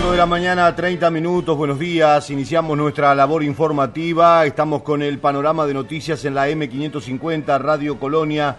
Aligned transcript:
5 0.00 0.12
de 0.12 0.16
la 0.16 0.24
mañana, 0.24 0.74
30 0.74 1.10
minutos, 1.10 1.54
buenos 1.58 1.78
días. 1.78 2.30
Iniciamos 2.30 2.74
nuestra 2.74 3.14
labor 3.14 3.42
informativa. 3.42 4.46
Estamos 4.46 4.80
con 4.80 5.02
el 5.02 5.18
panorama 5.18 5.66
de 5.66 5.74
noticias 5.74 6.24
en 6.24 6.34
la 6.34 6.48
M550 6.48 7.60
Radio 7.60 8.00
Colonia, 8.00 8.56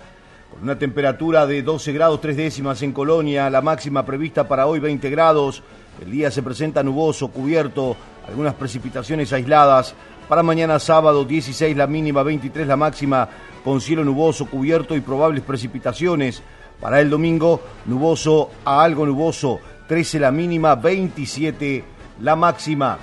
con 0.51 0.62
una 0.62 0.77
temperatura 0.77 1.47
de 1.47 1.63
12 1.63 1.93
grados 1.93 2.21
3 2.21 2.38
décimas 2.38 2.83
en 2.83 2.91
Colonia, 2.91 3.49
la 3.49 3.62
máxima 3.63 4.05
prevista 4.05 4.47
para 4.47 4.67
hoy 4.67 4.79
20 4.79 5.09
grados. 5.09 5.64
El 6.00 6.12
día 6.12 6.30
se 6.30 6.43
presenta 6.43 6.84
nuboso, 6.84 7.30
cubierto, 7.30 7.98
algunas 8.28 8.54
precipitaciones 8.54 9.34
aisladas. 9.34 9.96
Para 10.30 10.44
mañana 10.44 10.78
sábado 10.78 11.26
16 11.26 11.76
la 11.76 11.88
mínima, 11.88 12.21
23 12.21 12.68
la 12.68 12.78
máxima, 12.78 13.28
con 13.64 13.82
cielo 13.82 14.04
nuboso, 14.04 14.46
cubierto 14.46 14.96
y 14.96 15.02
probables 15.02 15.42
precipitaciones. 15.42 16.44
Para 16.80 17.02
el 17.02 17.10
domingo, 17.10 17.62
nuboso 17.88 18.52
a 18.64 18.84
algo 18.84 19.08
nuboso 19.08 19.60
13 19.92 20.21
la 20.21 20.32
mínima, 20.32 20.76
27 20.76 21.84
la 22.22 22.38
máxima. 22.38 22.98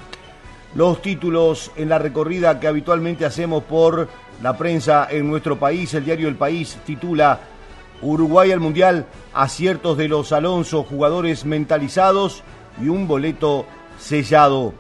Los 0.75 1.03
títulos 1.03 1.71
en 1.77 1.91
la 1.91 1.99
recorrida 1.99 2.59
que 2.59 2.67
habitualmente 2.67 3.27
hacemos 3.27 3.63
por 3.65 4.09
la 4.43 4.57
prensa 4.57 5.07
en 5.11 5.29
nuestro 5.29 5.59
país, 5.59 5.93
el 5.93 6.07
diario 6.07 6.29
El 6.29 6.37
País 6.37 6.79
titula 6.87 7.41
Uruguay 8.01 8.53
al 8.53 8.61
Mundial, 8.61 9.05
aciertos 9.35 9.99
de 9.99 10.09
los 10.09 10.33
Alonso, 10.33 10.83
jugadores 10.83 11.45
mentalizados 11.45 12.43
y 12.83 12.89
un 12.89 13.07
boleto 13.07 13.67
sellado. 13.99 14.73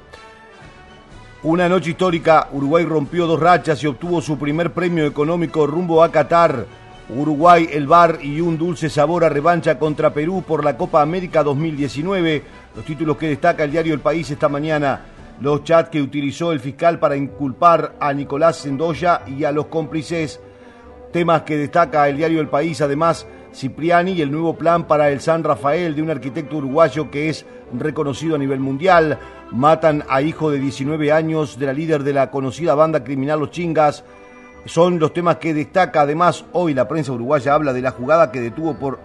Una 1.42 1.68
noche 1.68 1.90
histórica, 1.90 2.48
Uruguay 2.52 2.86
rompió 2.86 3.26
dos 3.26 3.38
rachas 3.38 3.84
y 3.84 3.86
obtuvo 3.86 4.22
su 4.22 4.38
primer 4.38 4.72
premio 4.72 5.04
económico 5.04 5.66
rumbo 5.66 6.02
a 6.02 6.10
Qatar. 6.10 6.64
Uruguay, 7.10 7.70
el 7.72 7.86
bar 7.86 8.18
y 8.22 8.42
un 8.42 8.58
dulce 8.58 8.90
sabor 8.90 9.24
a 9.24 9.30
revancha 9.30 9.78
contra 9.78 10.12
Perú 10.12 10.44
por 10.46 10.62
la 10.62 10.76
Copa 10.76 11.00
América 11.00 11.42
2019. 11.42 12.42
Los 12.76 12.84
títulos 12.84 13.16
que 13.16 13.28
destaca 13.28 13.64
el 13.64 13.70
diario 13.70 13.94
El 13.94 14.00
País 14.00 14.30
esta 14.30 14.50
mañana. 14.50 15.06
Los 15.40 15.64
chats 15.64 15.88
que 15.88 16.02
utilizó 16.02 16.52
el 16.52 16.60
fiscal 16.60 16.98
para 16.98 17.16
inculpar 17.16 17.94
a 17.98 18.12
Nicolás 18.12 18.56
Sendoya 18.56 19.22
y 19.26 19.44
a 19.44 19.52
los 19.52 19.66
cómplices. 19.66 20.38
Temas 21.10 21.42
que 21.42 21.56
destaca 21.56 22.06
el 22.10 22.18
diario 22.18 22.42
El 22.42 22.48
País, 22.48 22.82
además, 22.82 23.26
Cipriani 23.54 24.12
y 24.12 24.20
el 24.20 24.30
nuevo 24.30 24.58
plan 24.58 24.86
para 24.86 25.10
el 25.10 25.20
San 25.20 25.42
Rafael 25.42 25.96
de 25.96 26.02
un 26.02 26.10
arquitecto 26.10 26.58
uruguayo 26.58 27.10
que 27.10 27.30
es 27.30 27.46
reconocido 27.72 28.34
a 28.34 28.38
nivel 28.38 28.60
mundial. 28.60 29.18
Matan 29.50 30.04
a 30.10 30.20
hijo 30.20 30.50
de 30.50 30.58
19 30.58 31.10
años 31.10 31.58
de 31.58 31.64
la 31.64 31.72
líder 31.72 32.02
de 32.02 32.12
la 32.12 32.30
conocida 32.30 32.74
banda 32.74 33.02
criminal 33.02 33.40
Los 33.40 33.50
Chingas 33.50 34.04
son 34.68 34.98
los 34.98 35.12
temas 35.12 35.36
que 35.36 35.54
destaca 35.54 36.02
además 36.02 36.44
hoy 36.52 36.74
la 36.74 36.86
prensa 36.86 37.12
uruguaya 37.12 37.54
habla 37.54 37.72
de 37.72 37.80
la 37.80 37.90
jugada 37.90 38.30
que 38.30 38.40
detuvo 38.40 38.74
por 38.74 39.00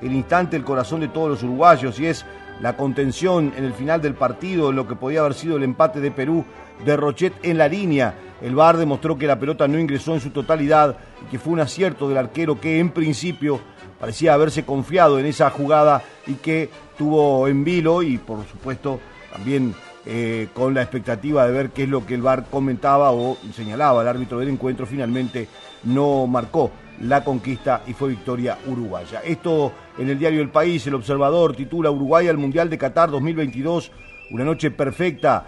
el 0.00 0.12
instante 0.12 0.56
el 0.56 0.64
corazón 0.64 1.00
de 1.00 1.08
todos 1.08 1.28
los 1.28 1.42
uruguayos 1.42 2.00
y 2.00 2.06
es 2.06 2.24
la 2.60 2.76
contención 2.76 3.52
en 3.56 3.64
el 3.64 3.74
final 3.74 4.00
del 4.00 4.14
partido, 4.14 4.72
lo 4.72 4.86
que 4.86 4.94
podía 4.94 5.20
haber 5.20 5.34
sido 5.34 5.56
el 5.56 5.64
empate 5.64 6.00
de 6.00 6.10
Perú 6.10 6.44
de 6.84 6.96
Rochet 6.96 7.32
en 7.42 7.58
la 7.58 7.68
línea. 7.68 8.14
El 8.40 8.54
VAR 8.54 8.76
demostró 8.76 9.18
que 9.18 9.26
la 9.26 9.38
pelota 9.38 9.66
no 9.66 9.78
ingresó 9.78 10.14
en 10.14 10.20
su 10.20 10.30
totalidad 10.30 10.96
y 11.22 11.30
que 11.30 11.38
fue 11.38 11.52
un 11.52 11.60
acierto 11.60 12.08
del 12.08 12.18
arquero 12.18 12.60
que 12.60 12.78
en 12.78 12.90
principio 12.90 13.60
parecía 13.98 14.34
haberse 14.34 14.64
confiado 14.64 15.18
en 15.18 15.26
esa 15.26 15.50
jugada 15.50 16.02
y 16.26 16.34
que 16.34 16.70
tuvo 16.96 17.48
en 17.48 17.64
vilo 17.64 18.02
y 18.02 18.18
por 18.18 18.44
supuesto 18.46 19.00
también 19.32 19.74
eh, 20.06 20.48
con 20.52 20.74
la 20.74 20.82
expectativa 20.82 21.46
de 21.46 21.52
ver 21.52 21.70
qué 21.70 21.84
es 21.84 21.88
lo 21.88 22.04
que 22.04 22.14
el 22.14 22.22
VAR 22.22 22.44
comentaba 22.50 23.12
o 23.12 23.36
señalaba. 23.54 24.02
El 24.02 24.08
árbitro 24.08 24.38
del 24.38 24.50
encuentro 24.50 24.86
finalmente 24.86 25.48
no 25.84 26.26
marcó 26.26 26.70
la 27.00 27.24
conquista 27.24 27.82
y 27.86 27.92
fue 27.92 28.10
victoria 28.10 28.58
uruguaya. 28.66 29.20
Esto 29.24 29.72
en 29.98 30.10
el 30.10 30.18
diario 30.18 30.42
El 30.42 30.50
País, 30.50 30.86
el 30.86 30.94
observador 30.94 31.56
titula 31.56 31.90
Uruguay 31.90 32.28
al 32.28 32.38
Mundial 32.38 32.70
de 32.70 32.78
Qatar 32.78 33.10
2022, 33.10 33.90
una 34.30 34.44
noche 34.44 34.70
perfecta. 34.70 35.46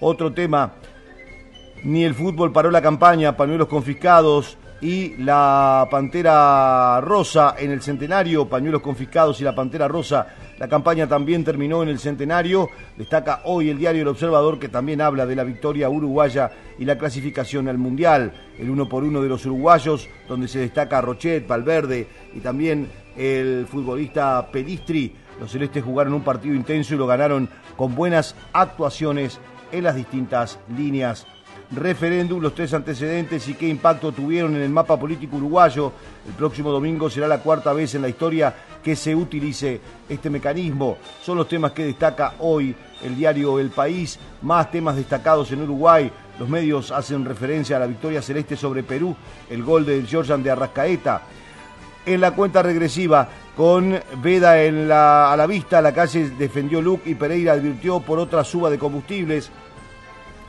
Otro 0.00 0.32
tema, 0.32 0.74
ni 1.82 2.04
el 2.04 2.14
fútbol 2.14 2.52
paró 2.52 2.70
la 2.70 2.82
campaña, 2.82 3.36
pañuelos 3.36 3.68
confiscados 3.68 4.58
y 4.80 5.16
la 5.16 5.88
Pantera 5.90 7.00
Rosa 7.00 7.54
en 7.58 7.70
el 7.70 7.82
centenario, 7.82 8.48
pañuelos 8.48 8.82
confiscados 8.82 9.40
y 9.40 9.44
la 9.44 9.54
Pantera 9.54 9.88
Rosa 9.88 10.26
la 10.58 10.68
campaña 10.68 11.08
también 11.08 11.42
terminó 11.42 11.82
en 11.82 11.88
el 11.88 11.98
centenario. 11.98 12.70
Destaca 12.96 13.40
hoy 13.44 13.70
el 13.70 13.78
diario 13.78 14.02
El 14.02 14.08
Observador 14.08 14.58
que 14.58 14.68
también 14.68 15.00
habla 15.00 15.26
de 15.26 15.34
la 15.34 15.42
victoria 15.42 15.88
uruguaya 15.88 16.50
y 16.78 16.84
la 16.84 16.96
clasificación 16.96 17.68
al 17.68 17.78
Mundial. 17.78 18.32
El 18.58 18.70
uno 18.70 18.88
por 18.88 19.02
uno 19.02 19.20
de 19.20 19.28
los 19.28 19.44
uruguayos, 19.46 20.08
donde 20.28 20.46
se 20.46 20.60
destaca 20.60 21.00
Rochet, 21.00 21.46
Valverde 21.46 22.06
y 22.34 22.40
también 22.40 22.88
el 23.16 23.66
futbolista 23.68 24.46
Pelistri. 24.52 25.12
Los 25.40 25.50
celestes 25.50 25.82
jugaron 25.82 26.14
un 26.14 26.22
partido 26.22 26.54
intenso 26.54 26.94
y 26.94 26.98
lo 26.98 27.06
ganaron 27.08 27.48
con 27.76 27.96
buenas 27.96 28.36
actuaciones 28.52 29.40
en 29.72 29.82
las 29.82 29.96
distintas 29.96 30.60
líneas 30.76 31.26
referéndum, 31.74 32.40
los 32.40 32.54
tres 32.54 32.72
antecedentes 32.74 33.48
y 33.48 33.54
qué 33.54 33.68
impacto 33.68 34.12
tuvieron 34.12 34.54
en 34.56 34.62
el 34.62 34.70
mapa 34.70 34.98
político 34.98 35.36
uruguayo. 35.36 35.92
El 36.26 36.34
próximo 36.34 36.70
domingo 36.70 37.08
será 37.10 37.28
la 37.28 37.38
cuarta 37.38 37.72
vez 37.72 37.94
en 37.94 38.02
la 38.02 38.08
historia 38.08 38.54
que 38.82 38.96
se 38.96 39.14
utilice 39.14 39.80
este 40.08 40.30
mecanismo. 40.30 40.98
Son 41.22 41.36
los 41.38 41.48
temas 41.48 41.72
que 41.72 41.84
destaca 41.84 42.34
hoy 42.40 42.74
el 43.02 43.16
diario 43.16 43.58
El 43.58 43.70
País, 43.70 44.18
más 44.42 44.70
temas 44.70 44.96
destacados 44.96 45.50
en 45.52 45.62
Uruguay. 45.62 46.10
Los 46.38 46.48
medios 46.48 46.90
hacen 46.90 47.24
referencia 47.24 47.76
a 47.76 47.80
la 47.80 47.86
victoria 47.86 48.22
celeste 48.22 48.56
sobre 48.56 48.82
Perú, 48.82 49.14
el 49.50 49.62
gol 49.62 49.86
de 49.86 50.02
Georgian 50.02 50.42
de 50.42 50.50
Arrascaeta. 50.50 51.22
En 52.06 52.20
la 52.20 52.32
cuenta 52.32 52.62
regresiva, 52.62 53.28
con 53.56 53.98
Veda 54.22 54.52
a 55.32 55.36
la 55.36 55.46
vista, 55.46 55.80
la 55.80 55.94
calle 55.94 56.30
defendió 56.30 56.82
Luke 56.82 57.08
y 57.08 57.14
Pereira 57.14 57.52
advirtió 57.52 58.00
por 58.00 58.18
otra 58.18 58.44
suba 58.44 58.68
de 58.68 58.78
combustibles. 58.78 59.50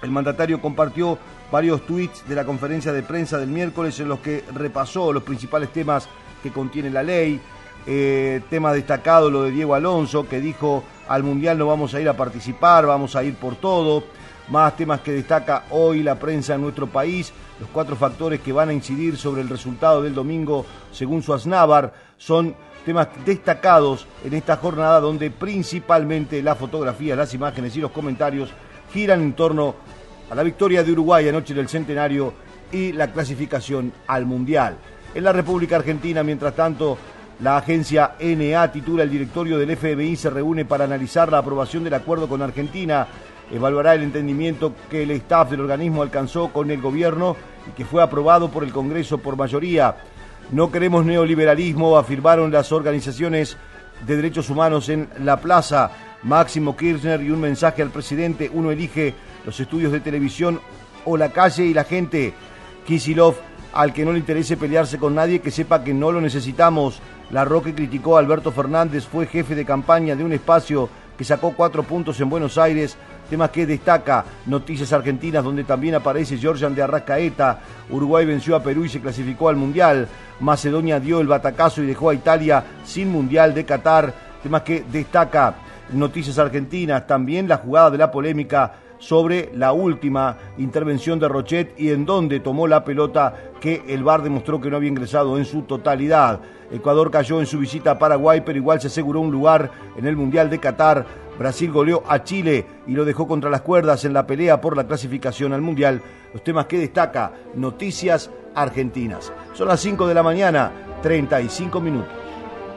El 0.06 0.12
mandatario 0.12 0.62
compartió 0.62 1.18
varios 1.52 1.84
tweets 1.88 2.30
de 2.30 2.36
la 2.36 2.46
conferencia 2.46 2.94
de 2.94 3.02
prensa 3.02 3.40
del 3.40 3.50
miércoles 3.50 4.00
en 4.00 4.08
los 4.08 4.20
que 4.20 4.44
repasó 4.54 5.12
los 5.12 5.24
principales 5.24 5.74
temas 5.74 6.08
que 6.44 6.52
contiene 6.52 6.92
la 6.92 7.02
ley. 7.02 7.42
Eh, 7.88 8.40
tema 8.48 8.72
destacado 8.72 9.32
lo 9.32 9.42
de 9.42 9.50
Diego 9.50 9.74
Alonso, 9.74 10.30
que 10.30 10.40
dijo 10.40 10.84
al 11.08 11.24
Mundial 11.24 11.58
no 11.58 11.66
vamos 11.66 11.96
a 11.96 12.02
ir 12.02 12.08
a 12.08 12.16
participar, 12.16 12.86
vamos 12.86 13.16
a 13.16 13.24
ir 13.24 13.34
por 13.34 13.56
todo. 13.56 14.04
Más 14.50 14.78
temas 14.78 15.02
que 15.02 15.12
destaca 15.12 15.64
hoy 15.72 16.04
la 16.04 16.20
prensa 16.20 16.54
en 16.54 16.62
nuestro 16.62 16.86
país, 16.86 17.34
los 17.60 17.70
cuatro 17.70 17.96
factores 17.96 18.42
que 18.42 18.54
van 18.54 18.70
a 18.70 18.74
incidir 18.74 19.18
sobre 19.18 19.42
el 19.42 19.50
resultado 19.50 20.04
del 20.04 20.14
domingo 20.14 20.68
según 20.92 21.24
Suaznavar 21.24 21.92
son 22.20 22.56
temas 22.86 23.08
destacados 23.26 24.06
en 24.24 24.36
esta 24.36 24.58
jornada 24.58 25.00
donde 25.00 25.32
principalmente 25.32 26.44
las 26.44 26.60
fotografías, 26.60 27.18
las 27.18 27.34
imágenes 27.34 27.76
y 27.76 27.82
los 27.82 27.90
comentarios 27.90 28.52
giran 28.94 29.22
en 29.22 29.34
torno 29.34 29.76
a 30.30 30.36
la 30.36 30.44
victoria 30.44 30.84
de 30.84 30.92
Uruguay 30.92 31.28
anoche 31.28 31.54
en 31.54 31.60
el 31.60 31.70
centenario 31.70 32.34
y 32.72 32.92
la 32.92 33.12
clasificación 33.12 33.94
al 34.08 34.26
Mundial. 34.26 34.78
En 35.14 35.24
la 35.24 35.32
República 35.32 35.78
Argentina, 35.78 36.24
mientras 36.24 36.56
tanto, 36.56 36.98
la 37.42 37.58
agencia 37.58 38.16
NA 38.20 38.72
titula 38.72 39.04
el 39.04 39.10
directorio 39.10 39.58
del 39.58 39.76
FBI 39.76 40.16
se 40.16 40.30
reúne 40.30 40.66
para 40.66 40.86
analizar 40.86 41.32
la 41.32 41.40
aprobación 41.40 41.84
del 41.84 41.94
acuerdo 41.94 42.28
con 42.28 42.42
Argentina, 42.42 43.08
evaluará 43.52 43.94
el 43.94 44.04
entendimiento 44.04 44.74
que 44.90 45.04
el 45.04 45.12
staff 45.12 45.52
del 45.52 45.62
organismo 45.62 46.02
alcanzó 46.02 46.52
con 46.52 46.72
el 46.72 46.82
gobierno 46.82 47.36
y 47.68 47.72
que 47.72 47.86
fue 47.86 48.02
aprobado 48.02 48.50
por 48.50 48.64
el 48.64 48.72
Congreso 48.72 49.18
por 49.18 49.36
mayoría. 49.38 49.96
No 50.52 50.72
queremos 50.72 51.06
neoliberalismo, 51.06 51.98
afirmaron 51.98 52.52
las 52.52 52.72
organizaciones 52.72 53.58
de 54.06 54.16
derechos 54.16 54.50
humanos 54.50 54.90
en 54.90 55.10
la 55.20 55.40
plaza. 55.40 55.92
Máximo 56.24 56.76
Kirchner 56.76 57.22
y 57.22 57.32
un 57.32 57.42
mensaje 57.42 57.82
al 57.82 57.90
presidente, 57.90 58.50
uno 58.52 58.72
elige 58.72 59.14
los 59.46 59.60
estudios 59.60 59.92
de 59.92 60.00
televisión 60.00 60.60
o 61.06 61.18
la 61.18 61.30
calle 61.30 61.66
y 61.66 61.74
la 61.74 61.84
gente. 61.84 62.34
Kisilov, 62.86 63.36
al 63.74 63.94
que 63.94 64.06
no 64.06 64.12
le 64.12 64.20
interese 64.20 64.58
pelearse 64.58 64.98
con 64.98 65.16
nadie, 65.16 65.40
que 65.40 65.52
sepa 65.52 65.84
que 65.84 65.94
no 65.94 66.12
lo 66.12 66.22
necesitamos. 66.22 67.00
La 67.32 67.46
Roque 67.46 67.74
criticó 67.74 68.16
a 68.16 68.20
Alberto 68.20 68.52
Fernández, 68.52 69.06
fue 69.06 69.28
jefe 69.28 69.56
de 69.56 69.66
campaña 69.66 70.16
de 70.16 70.24
un 70.24 70.34
espacio 70.34 70.90
que 71.18 71.24
sacó 71.24 71.54
cuatro 71.54 71.84
puntos 71.84 72.20
en 72.20 72.30
Buenos 72.30 72.58
Aires. 72.58 72.98
Temas 73.30 73.50
que 73.50 73.66
destaca 73.66 74.24
Noticias 74.46 74.94
Argentinas, 74.94 75.44
donde 75.44 75.64
también 75.64 75.96
aparece 75.96 76.38
Georgian 76.38 76.76
de 76.76 76.84
Arrascaeta. 76.84 77.60
Uruguay 77.90 78.26
venció 78.26 78.56
a 78.56 78.62
Perú 78.62 78.86
y 78.86 78.90
se 78.90 79.02
clasificó 79.02 79.50
al 79.50 79.56
Mundial. 79.56 80.08
Macedonia 80.40 81.00
dio 81.00 81.20
el 81.22 81.28
batacazo 81.28 81.82
y 81.82 81.88
dejó 81.88 82.10
a 82.10 82.14
Italia 82.14 82.64
sin 82.86 83.12
Mundial 83.12 83.54
de 83.54 83.66
Qatar. 83.66 84.14
Temas 84.44 84.62
que 84.62 84.84
destaca 84.92 85.56
Noticias 85.92 86.38
Argentinas, 86.38 87.08
también 87.08 87.48
la 87.48 87.58
jugada 87.58 87.90
de 87.90 87.98
la 87.98 88.12
polémica 88.12 88.74
sobre 88.98 89.50
la 89.54 89.74
última 89.74 90.38
intervención 90.58 91.20
de 91.20 91.28
Rochet 91.28 91.80
y 91.80 91.90
en 91.90 92.06
donde 92.06 92.40
tomó 92.40 92.68
la 92.68 92.84
pelota 92.84 93.34
que 93.60 93.84
el 93.88 94.04
VAR 94.04 94.22
demostró 94.22 94.60
que 94.60 94.70
no 94.70 94.78
había 94.78 94.90
ingresado 94.90 95.38
en 95.38 95.46
su 95.46 95.64
totalidad. 95.64 96.42
Ecuador 96.72 97.12
cayó 97.12 97.40
en 97.40 97.46
su 97.46 97.60
visita 97.60 97.92
a 97.92 98.00
Paraguay, 98.00 98.42
pero 98.46 98.58
igual 98.58 98.82
se 98.82 98.88
aseguró 98.88 99.20
un 99.22 99.32
lugar 99.32 99.72
en 99.98 100.06
el 100.06 100.16
Mundial 100.16 100.50
de 100.50 100.60
Qatar. 100.60 101.06
Brasil 101.38 101.72
goleó 101.72 102.04
a 102.08 102.24
Chile 102.24 102.66
y 102.88 102.94
lo 102.94 103.06
dejó 103.06 103.28
contra 103.28 103.50
las 103.50 103.62
cuerdas 103.62 104.06
en 104.06 104.14
la 104.14 104.26
pelea 104.26 104.62
por 104.62 104.76
la 104.76 104.88
clasificación 104.88 105.54
al 105.54 105.62
Mundial. 105.62 106.02
Los 106.34 106.44
temas 106.44 106.66
que 106.66 106.80
destaca, 106.80 107.34
noticias 107.56 108.32
argentinas. 108.56 109.32
Son 109.54 109.68
las 109.68 109.80
5 109.82 110.08
de 110.08 110.14
la 110.14 110.24
mañana, 110.24 110.72
35 111.02 111.80
minutos. 111.82 112.12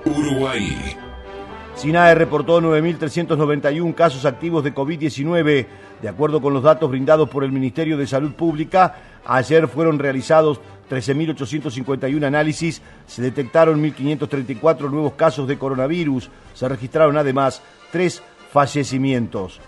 Uruguay 0.04 0.96
SINAE 1.78 2.16
reportó 2.16 2.60
9.391 2.60 3.94
casos 3.94 4.24
activos 4.24 4.64
de 4.64 4.74
COVID-19. 4.74 5.66
De 6.02 6.08
acuerdo 6.08 6.40
con 6.40 6.54
los 6.54 6.62
datos 6.62 6.90
brindados 6.90 7.28
por 7.28 7.42
el 7.42 7.50
Ministerio 7.50 7.96
de 7.96 8.06
Salud 8.06 8.32
Pública, 8.32 8.94
ayer 9.26 9.66
fueron 9.66 9.98
realizados 9.98 10.60
13.851 10.88 12.24
análisis, 12.24 12.80
se 13.06 13.22
detectaron 13.22 13.82
1.534 13.82 14.90
nuevos 14.90 15.14
casos 15.14 15.48
de 15.48 15.58
coronavirus, 15.58 16.30
se 16.54 16.68
registraron 16.68 17.16
además 17.16 17.62
tres 17.90 18.22
fallecimientos. 18.52 19.60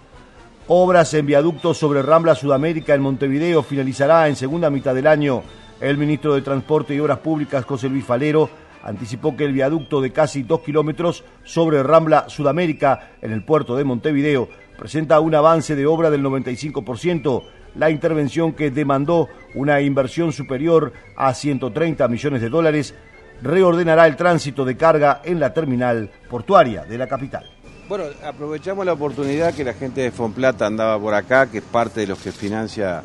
Obras 0.69 1.13
en 1.15 1.27
viaductos 1.27 1.79
sobre 1.79 2.01
Rambla 2.01 2.37
Sudamérica 2.37 2.95
en 2.95 3.03
Montevideo 3.03 3.65
finalizará 3.65 4.29
en 4.29 4.37
segunda 4.37 4.71
mitad 4.71 4.95
del 4.95 5.09
año. 5.09 5.43
El 5.81 5.99
ministro 5.99 6.35
de 6.35 6.43
Transporte 6.43 6.95
y 6.95 7.01
Obras 7.01 7.19
Públicas, 7.19 7.65
José 7.65 7.89
Luis 7.89 8.05
Falero, 8.05 8.49
anticipó 8.85 9.37
que 9.37 9.45
el 9.45 9.53
viaducto 9.53 10.01
de 10.01 10.13
casi 10.13 10.43
dos 10.43 10.61
kilómetros 10.61 11.25
sobre 11.43 11.83
Rambla 11.83 12.29
Sudamérica 12.29 13.11
en 13.21 13.33
el 13.33 13.43
puerto 13.43 13.77
de 13.77 13.85
Montevideo 13.85 14.49
presenta 14.81 15.21
un 15.21 15.35
avance 15.35 15.77
de 15.77 15.85
obra 15.85 16.11
del 16.11 16.25
95%, 16.25 17.43
la 17.75 17.91
intervención 17.91 18.55
que 18.55 18.71
demandó 18.71 19.29
una 19.55 19.83
inversión 19.83 20.33
superior 20.33 20.95
a 21.19 21.35
130 21.35 22.09
millones 22.09 22.41
de 22.41 22.49
dólares 22.49 22.95
reordenará 23.43 24.07
el 24.07 24.17
tránsito 24.17 24.65
de 24.65 24.79
carga 24.79 25.21
en 25.23 25.39
la 25.39 25.53
terminal 25.53 26.11
portuaria 26.31 26.85
de 26.85 26.97
la 26.97 27.07
capital. 27.07 27.45
Bueno, 27.91 28.05
aprovechamos 28.25 28.87
la 28.87 28.95
oportunidad 28.95 29.53
que 29.53 29.65
la 29.65 29.75
gente 29.75 30.01
de 30.01 30.13
Fonplata 30.13 30.65
andaba 30.65 30.99
por 30.99 31.13
acá, 31.13 31.51
que 31.51 31.59
es 31.59 31.65
parte 31.65 32.01
de 32.01 32.07
los 32.07 32.19
que 32.19 32.33
financia 32.33 33.03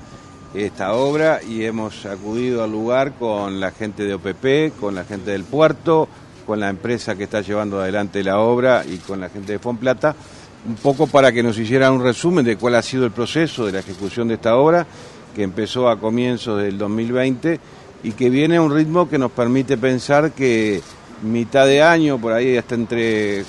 esta 0.53 0.93
obra 0.93 1.41
y 1.43 1.65
hemos 1.65 2.05
acudido 2.05 2.63
al 2.63 2.71
lugar 2.71 3.15
con 3.19 3.59
la 3.59 3.71
gente 3.71 4.05
de 4.05 4.13
OPP, 4.13 4.79
con 4.79 4.95
la 4.95 5.03
gente 5.03 5.31
del 5.31 5.43
puerto, 5.43 6.07
con 6.45 6.61
la 6.61 6.69
empresa 6.69 7.15
que 7.15 7.25
está 7.25 7.41
llevando 7.41 7.81
adelante 7.81 8.23
la 8.23 8.39
obra 8.39 8.85
y 8.87 8.97
con 8.99 9.19
la 9.19 9.27
gente 9.27 9.51
de 9.51 9.59
Fonplata, 9.59 10.15
un 10.67 10.75
poco 10.75 11.07
para 11.07 11.31
que 11.31 11.43
nos 11.43 11.57
hicieran 11.57 11.93
un 11.93 12.03
resumen 12.03 12.43
de 12.43 12.57
cuál 12.57 12.75
ha 12.75 12.81
sido 12.81 13.05
el 13.05 13.11
proceso 13.11 13.65
de 13.65 13.71
la 13.71 13.79
ejecución 13.79 14.27
de 14.27 14.35
esta 14.35 14.55
obra, 14.55 14.85
que 15.35 15.43
empezó 15.43 15.89
a 15.89 15.99
comienzos 15.99 16.61
del 16.61 16.77
2020 16.77 17.59
y 18.03 18.11
que 18.11 18.29
viene 18.29 18.57
a 18.57 18.61
un 18.61 18.73
ritmo 18.73 19.09
que 19.09 19.17
nos 19.17 19.31
permite 19.31 19.77
pensar 19.77 20.31
que 20.31 20.81
mitad 21.21 21.65
de 21.65 21.81
año, 21.81 22.17
por 22.19 22.33
ahí 22.33 22.57
hasta 22.57 22.75
entre 22.75 23.43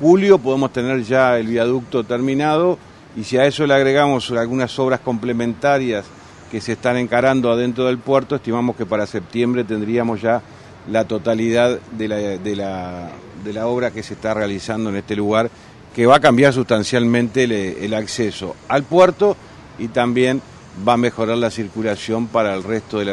julio, 0.00 0.38
podemos 0.38 0.72
tener 0.72 1.02
ya 1.02 1.38
el 1.38 1.46
viaducto 1.46 2.04
terminado 2.04 2.78
y 3.16 3.24
si 3.24 3.36
a 3.36 3.46
eso 3.46 3.66
le 3.66 3.74
agregamos 3.74 4.30
algunas 4.30 4.78
obras 4.78 5.00
complementarias 5.00 6.04
que 6.50 6.60
se 6.60 6.72
están 6.72 6.96
encarando 6.96 7.50
adentro 7.50 7.86
del 7.86 7.98
puerto, 7.98 8.36
estimamos 8.36 8.76
que 8.76 8.86
para 8.86 9.06
septiembre 9.06 9.64
tendríamos 9.64 10.20
ya 10.20 10.42
la 10.90 11.04
totalidad 11.06 11.78
de 11.92 12.08
la, 12.08 12.16
de 12.16 12.56
la, 12.56 13.10
de 13.44 13.52
la 13.52 13.66
obra 13.66 13.90
que 13.90 14.02
se 14.02 14.14
está 14.14 14.34
realizando 14.34 14.90
en 14.90 14.96
este 14.96 15.16
lugar, 15.16 15.50
que 15.98 16.06
va 16.06 16.14
a 16.14 16.20
cambiar 16.20 16.52
sustancialmente 16.52 17.42
el, 17.42 17.92
acceso 17.92 18.54
al 18.68 18.84
puerto 18.84 19.36
y 19.80 19.88
también 19.88 20.40
va 20.86 20.92
a 20.92 20.96
mejorar 20.96 21.36
la 21.38 21.50
circulación 21.50 22.28
para 22.28 22.54
el 22.54 22.62
resto 22.62 23.00
de, 23.00 23.06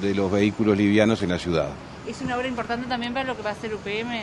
de 0.00 0.14
los 0.14 0.30
vehículos 0.30 0.78
livianos 0.78 1.20
en 1.22 1.30
la 1.30 1.40
ciudad. 1.40 1.70
¿Es 2.06 2.20
una 2.20 2.36
obra 2.36 2.46
importante 2.46 2.86
también 2.86 3.12
para 3.12 3.26
lo 3.26 3.36
que 3.36 3.42
va 3.42 3.50
a 3.50 3.54
hacer 3.54 3.74
UPM? 3.74 4.22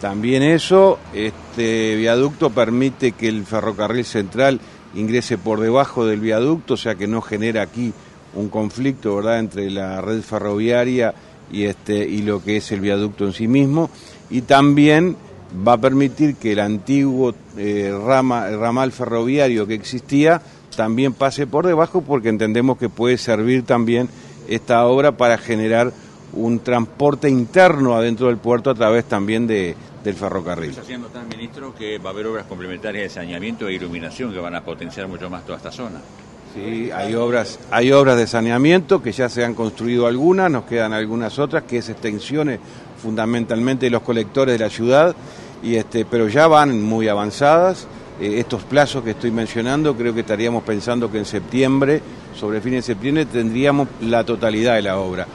También 0.00 0.42
eso, 0.42 0.98
este 1.12 1.96
viaducto 1.96 2.48
permite 2.48 3.12
que 3.12 3.28
el 3.28 3.44
ferrocarril 3.44 4.06
central 4.06 4.58
ingrese 4.94 5.36
por 5.36 5.60
debajo 5.60 6.06
del 6.06 6.20
viaducto, 6.20 6.72
o 6.72 6.78
sea 6.78 6.94
que 6.94 7.06
no 7.06 7.20
genera 7.20 7.60
aquí 7.60 7.92
un 8.32 8.48
conflicto 8.48 9.14
¿verdad? 9.14 9.40
entre 9.40 9.70
la 9.70 10.00
red 10.00 10.22
ferroviaria 10.22 11.12
y, 11.52 11.64
este, 11.64 11.98
y 11.98 12.22
lo 12.22 12.42
que 12.42 12.56
es 12.56 12.72
el 12.72 12.80
viaducto 12.80 13.26
en 13.26 13.34
sí 13.34 13.46
mismo. 13.46 13.90
Y 14.30 14.40
también 14.40 15.18
va 15.66 15.74
a 15.74 15.80
permitir 15.80 16.36
que 16.36 16.52
el 16.52 16.60
antiguo 16.60 17.34
eh, 17.56 17.96
rama, 18.04 18.48
ramal 18.50 18.92
ferroviario 18.92 19.66
que 19.66 19.74
existía 19.74 20.42
también 20.76 21.12
pase 21.12 21.46
por 21.46 21.66
debajo 21.66 22.02
porque 22.02 22.28
entendemos 22.28 22.78
que 22.78 22.88
puede 22.88 23.18
servir 23.18 23.64
también 23.64 24.08
esta 24.48 24.86
obra 24.86 25.12
para 25.12 25.38
generar 25.38 25.92
un 26.32 26.60
transporte 26.60 27.28
interno 27.28 27.94
adentro 27.94 28.26
del 28.26 28.36
puerto 28.36 28.70
a 28.70 28.74
través 28.74 29.06
también 29.06 29.46
de, 29.46 29.74
del 30.04 30.14
ferrocarril. 30.14 30.70
Está 30.70 30.82
haciendo 30.82 31.08
tan 31.08 31.28
ministro 31.28 31.74
que 31.74 31.98
va 31.98 32.10
a 32.10 32.12
haber 32.12 32.26
obras 32.26 32.46
complementarias 32.46 33.04
de 33.04 33.10
saneamiento 33.10 33.68
e 33.68 33.74
iluminación 33.74 34.32
que 34.32 34.38
van 34.38 34.54
a 34.54 34.62
potenciar 34.62 35.08
mucho 35.08 35.30
más 35.30 35.44
toda 35.44 35.56
esta 35.58 35.72
zona. 35.72 36.00
Sí, 36.54 36.90
hay 36.90 37.14
obras, 37.14 37.58
hay 37.70 37.92
obras 37.92 38.16
de 38.16 38.26
saneamiento 38.26 39.02
que 39.02 39.12
ya 39.12 39.28
se 39.28 39.44
han 39.44 39.54
construido 39.54 40.06
algunas, 40.06 40.50
nos 40.50 40.64
quedan 40.64 40.92
algunas 40.92 41.38
otras, 41.38 41.64
que 41.64 41.78
es 41.78 41.88
extensiones 41.88 42.60
fundamentalmente 43.02 43.86
de 43.86 43.90
los 43.90 44.02
colectores 44.02 44.58
de 44.58 44.64
la 44.64 44.70
ciudad, 44.70 45.14
este, 45.62 46.04
pero 46.04 46.28
ya 46.28 46.46
van 46.46 46.82
muy 46.82 47.08
avanzadas. 47.08 47.86
Eh, 48.20 48.38
estos 48.38 48.62
plazos 48.62 49.04
que 49.04 49.10
estoy 49.10 49.30
mencionando, 49.30 49.94
creo 49.94 50.14
que 50.14 50.20
estaríamos 50.20 50.62
pensando 50.62 51.10
que 51.10 51.18
en 51.18 51.24
septiembre, 51.24 52.00
sobre 52.34 52.60
fin 52.60 52.72
de 52.72 52.82
septiembre, 52.82 53.26
tendríamos 53.26 53.88
la 54.00 54.24
totalidad 54.24 54.74
de 54.74 54.82
la 54.82 54.98
obra. 54.98 55.26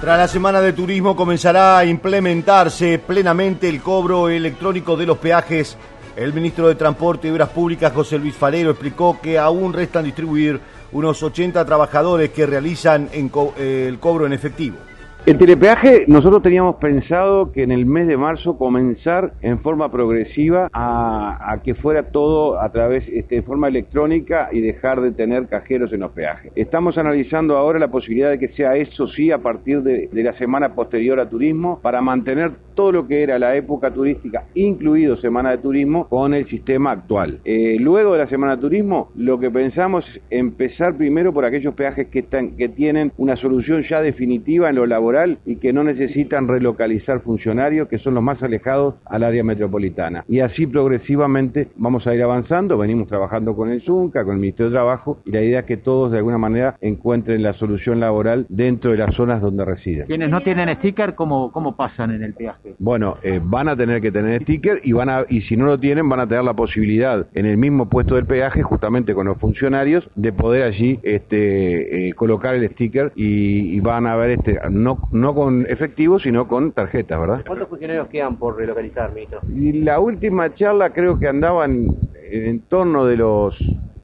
Tras 0.00 0.18
la 0.18 0.26
semana 0.26 0.60
de 0.60 0.72
turismo 0.72 1.14
comenzará 1.14 1.78
a 1.78 1.84
implementarse 1.84 2.98
plenamente 2.98 3.68
el 3.68 3.80
cobro 3.80 4.28
electrónico 4.28 4.96
de 4.96 5.06
los 5.06 5.18
peajes. 5.18 5.76
El 6.16 6.32
ministro 6.32 6.68
de 6.68 6.74
Transporte 6.74 7.28
y 7.28 7.30
Obras 7.30 7.50
Públicas, 7.50 7.92
José 7.92 8.18
Luis 8.18 8.34
Falero, 8.34 8.70
explicó 8.70 9.20
que 9.22 9.38
aún 9.38 9.72
restan 9.72 10.04
distribuir 10.04 10.60
unos 10.92 11.22
80 11.22 11.64
trabajadores 11.64 12.30
que 12.30 12.46
realizan 12.46 13.08
el 13.12 13.98
cobro 13.98 14.26
en 14.26 14.32
efectivo. 14.32 14.76
El 15.24 15.38
telepeaje, 15.38 16.04
nosotros 16.08 16.42
teníamos 16.42 16.76
pensado 16.76 17.52
que 17.52 17.62
en 17.62 17.70
el 17.70 17.86
mes 17.86 18.08
de 18.08 18.16
marzo 18.16 18.58
comenzar 18.58 19.34
en 19.40 19.60
forma 19.60 19.88
progresiva 19.92 20.68
a, 20.72 21.60
que 21.62 21.76
fuera 21.76 22.10
todo 22.10 22.60
a 22.60 22.72
través 22.72 23.06
este, 23.06 23.36
de 23.36 23.42
forma 23.42 23.68
electrónica 23.68 24.48
y 24.50 24.60
dejar 24.60 25.00
de 25.00 25.12
tener 25.12 25.46
cajeros 25.46 25.92
en 25.92 26.00
los 26.00 26.10
peajes. 26.10 26.50
Estamos 26.56 26.98
analizando 26.98 27.56
ahora 27.56 27.78
la 27.78 27.86
posibilidad 27.86 28.30
de 28.30 28.40
que 28.40 28.48
sea 28.48 28.74
eso 28.74 29.06
sí 29.06 29.30
a 29.30 29.38
partir 29.38 29.84
de, 29.84 30.08
la 30.12 30.36
semana 30.38 30.74
posterior 30.74 31.20
a 31.20 31.28
turismo 31.30 31.78
para 31.80 32.00
mantener 32.00 32.50
todo 32.74 32.90
lo 32.90 33.06
que 33.06 33.22
era 33.22 33.38
la 33.38 33.54
época 33.54 33.92
turística, 33.92 34.46
incluido 34.54 35.16
semana 35.18 35.52
de 35.52 35.58
turismo, 35.58 36.08
con 36.08 36.34
el 36.34 36.48
sistema 36.48 36.90
actual. 36.90 37.38
Eh, 37.44 37.76
luego 37.78 38.14
de 38.14 38.18
la 38.18 38.28
semana 38.28 38.56
de 38.56 38.62
turismo, 38.62 39.12
lo 39.14 39.38
que 39.38 39.52
pensamos 39.52 40.04
es 40.08 40.20
empezar 40.30 40.96
primero 40.96 41.32
por 41.32 41.44
aquellos 41.44 41.74
peajes 41.74 42.08
que, 42.08 42.20
están, 42.20 42.56
que 42.56 42.68
tienen 42.68 43.12
una 43.18 43.36
solución 43.36 43.84
ya 43.88 44.00
definitiva 44.00 44.68
en 44.68 44.76
lo 44.76 44.86
laboral 44.86 45.11
y 45.44 45.56
que 45.56 45.72
no 45.72 45.84
necesitan 45.84 46.48
relocalizar 46.48 47.20
funcionarios 47.20 47.88
que 47.88 47.98
son 47.98 48.14
los 48.14 48.22
más 48.22 48.42
alejados 48.42 48.94
al 49.04 49.24
área 49.24 49.44
metropolitana. 49.44 50.24
Y 50.28 50.40
así 50.40 50.66
progresivamente 50.66 51.68
vamos 51.76 52.06
a 52.06 52.14
ir 52.14 52.22
avanzando, 52.22 52.78
venimos 52.78 53.08
trabajando 53.08 53.54
con 53.54 53.70
el 53.70 53.82
ZUNCA, 53.82 54.24
con 54.24 54.34
el 54.34 54.40
Ministerio 54.40 54.70
de 54.70 54.76
Trabajo 54.76 55.20
y 55.24 55.32
la 55.32 55.42
idea 55.42 55.60
es 55.60 55.66
que 55.66 55.76
todos 55.76 56.12
de 56.12 56.18
alguna 56.18 56.38
manera 56.38 56.76
encuentren 56.80 57.42
la 57.42 57.52
solución 57.54 58.00
laboral 58.00 58.46
dentro 58.48 58.92
de 58.92 58.98
las 58.98 59.14
zonas 59.14 59.42
donde 59.42 59.64
residen. 59.64 60.06
Quienes 60.06 60.30
no 60.30 60.40
tienen 60.40 60.74
sticker, 60.76 61.14
¿cómo, 61.14 61.52
cómo 61.52 61.76
pasan 61.76 62.12
en 62.12 62.22
el 62.22 62.34
peaje? 62.34 62.74
Bueno, 62.78 63.16
eh, 63.22 63.40
van 63.42 63.68
a 63.68 63.76
tener 63.76 64.00
que 64.00 64.10
tener 64.10 64.42
sticker 64.42 64.80
y, 64.82 64.92
van 64.92 65.08
a, 65.08 65.24
y 65.28 65.42
si 65.42 65.56
no 65.56 65.66
lo 65.66 65.78
tienen 65.78 66.08
van 66.08 66.20
a 66.20 66.26
tener 66.26 66.44
la 66.44 66.54
posibilidad 66.54 67.26
en 67.34 67.46
el 67.46 67.56
mismo 67.56 67.88
puesto 67.88 68.14
del 68.14 68.26
peaje, 68.26 68.62
justamente 68.62 69.14
con 69.14 69.26
los 69.26 69.38
funcionarios, 69.38 70.08
de 70.14 70.32
poder 70.32 70.62
allí 70.62 70.98
este, 71.02 72.08
eh, 72.08 72.14
colocar 72.14 72.54
el 72.54 72.68
sticker 72.70 73.12
y, 73.14 73.76
y 73.76 73.80
van 73.80 74.06
a 74.06 74.16
ver, 74.16 74.30
este, 74.30 74.58
no 74.70 75.01
no 75.10 75.34
con 75.34 75.66
efectivo, 75.68 76.18
sino 76.18 76.48
con 76.48 76.72
tarjetas, 76.72 77.20
¿verdad? 77.20 77.44
¿Cuántos 77.46 77.68
funcionarios 77.68 78.08
quedan 78.08 78.36
por 78.36 78.56
relocalizar, 78.56 79.12
ministro? 79.12 79.40
Y 79.54 79.72
la 79.82 80.00
última 80.00 80.54
charla 80.54 80.90
creo 80.90 81.18
que 81.18 81.28
andaban 81.28 81.88
en 82.30 82.60
torno 82.60 83.04
de 83.04 83.16
los 83.16 83.56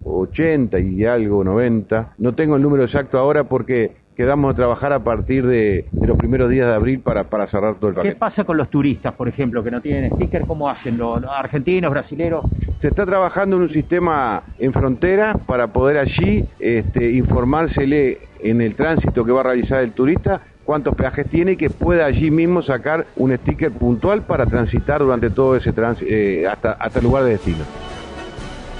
80 0.04 0.78
y 0.80 1.04
algo, 1.04 1.44
90. 1.44 2.14
No 2.18 2.34
tengo 2.34 2.56
el 2.56 2.62
número 2.62 2.84
exacto 2.84 3.18
ahora 3.18 3.44
porque 3.44 3.92
quedamos 4.18 4.52
a 4.52 4.56
trabajar 4.56 4.92
a 4.92 5.04
partir 5.04 5.46
de, 5.46 5.86
los 5.92 6.18
primeros 6.18 6.50
días 6.50 6.66
de 6.66 6.74
abril 6.74 6.98
para, 7.00 7.30
para 7.30 7.46
cerrar 7.46 7.76
todo 7.76 7.90
el 7.90 7.94
paquete. 7.94 8.14
¿Qué 8.14 8.18
pasa 8.18 8.42
con 8.42 8.56
los 8.56 8.68
turistas, 8.68 9.14
por 9.14 9.28
ejemplo, 9.28 9.62
que 9.62 9.70
no 9.70 9.80
tienen 9.80 10.12
sticker? 10.12 10.42
¿Cómo 10.44 10.68
hacen 10.68 10.98
los 10.98 11.22
argentinos, 11.24 11.90
brasileños? 11.92 12.44
Se 12.80 12.88
está 12.88 13.06
trabajando 13.06 13.56
en 13.56 13.62
un 13.62 13.70
sistema 13.70 14.42
en 14.58 14.72
frontera 14.72 15.34
para 15.46 15.72
poder 15.72 15.98
allí 15.98 16.44
este, 16.58 17.12
informársele 17.12 18.18
en 18.40 18.60
el 18.60 18.74
tránsito 18.74 19.24
que 19.24 19.30
va 19.30 19.40
a 19.40 19.44
realizar 19.44 19.84
el 19.84 19.92
turista 19.92 20.40
cuántos 20.68 20.94
peajes 20.94 21.26
tiene 21.30 21.52
y 21.52 21.56
que 21.56 21.70
pueda 21.70 22.04
allí 22.04 22.30
mismo 22.30 22.60
sacar 22.60 23.06
un 23.16 23.34
sticker 23.34 23.72
puntual 23.72 24.26
para 24.26 24.44
transitar 24.44 25.00
durante 25.00 25.30
todo 25.30 25.56
ese 25.56 25.72
tránsito 25.72 26.10
eh, 26.10 26.46
hasta, 26.46 26.72
hasta 26.72 26.98
el 26.98 27.06
lugar 27.06 27.25
de 27.25 27.30
destino. 27.30 27.64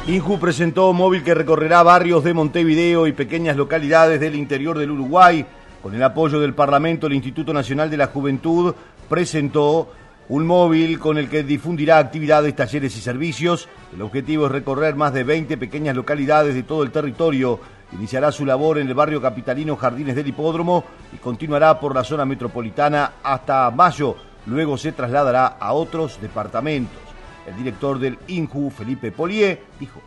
Inju 0.07 0.39
presentó 0.39 0.93
móvil 0.93 1.25
que 1.25 1.33
recorrerá 1.33 1.83
barrios 1.83 2.23
de 2.25 2.35
Montevideo 2.35 3.07
y 3.07 3.13
pequeñas 3.13 3.57
localidades 3.57 4.21
del 4.21 4.35
interior 4.35 4.77
del 4.77 4.91
Uruguay. 4.91 5.47
Con 5.83 5.95
el 5.95 6.03
apoyo 6.03 6.41
del 6.41 6.53
Parlamento, 6.53 7.07
el 7.07 7.15
Instituto 7.15 7.55
Nacional 7.55 7.89
de 7.89 7.97
la 7.97 8.09
Juventud 8.09 8.75
presentó 9.09 9.91
un 10.29 10.47
móvil 10.47 10.99
con 10.99 11.17
el 11.17 11.31
que 11.31 11.43
difundirá 11.43 11.97
actividades, 11.97 12.55
talleres 12.55 12.95
y 12.99 13.01
servicios. 13.01 13.67
El 13.95 14.03
objetivo 14.03 14.45
es 14.45 14.53
recorrer 14.53 14.95
más 14.95 15.15
de 15.15 15.25
20 15.25 15.57
pequeñas 15.57 15.97
localidades 15.97 16.55
de 16.55 16.65
todo 16.65 16.83
el 16.83 16.91
territorio 16.91 17.59
Iniciará 17.93 18.31
su 18.31 18.45
labor 18.45 18.79
en 18.79 18.89
el 18.89 18.95
barrio 18.95 19.21
capitalino 19.21 19.77
Jardines 19.77 20.15
del 20.15 20.27
Hipódromo 20.27 20.85
y 21.13 21.17
continuará 21.17 21.81
por 21.81 21.95
la 21.95 22.05
zona 22.05 22.25
metropolitana 22.25 23.15
hasta 23.23 23.71
mayo 23.71 24.17
luego 24.49 24.77
se 24.79 24.93
trasladará 24.93 25.47
a 25.47 25.73
otros 25.73 26.21
departamentos. 26.21 26.99
El 27.47 27.57
director 27.57 27.99
del 27.99 28.19
INJU, 28.27 28.71
Felipe 28.71 29.13
Polié, 29.13 29.61
dijo. 29.79 30.01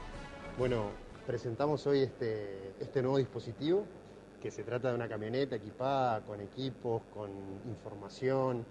Bueno, 0.58 0.90
presentamos 1.26 1.86
hoy 1.88 2.02
este, 2.02 2.74
este 2.80 3.02
nuevo 3.02 3.18
dispositivo, 3.18 3.86
que 4.42 4.52
se 4.52 4.64
trata 4.64 4.90
de 4.90 4.96
una 4.96 5.08
camioneta 5.08 5.56
equipada 5.56 6.22
con 6.22 6.42
equipos, 6.42 7.04
con 7.14 7.30
información, 7.68 8.66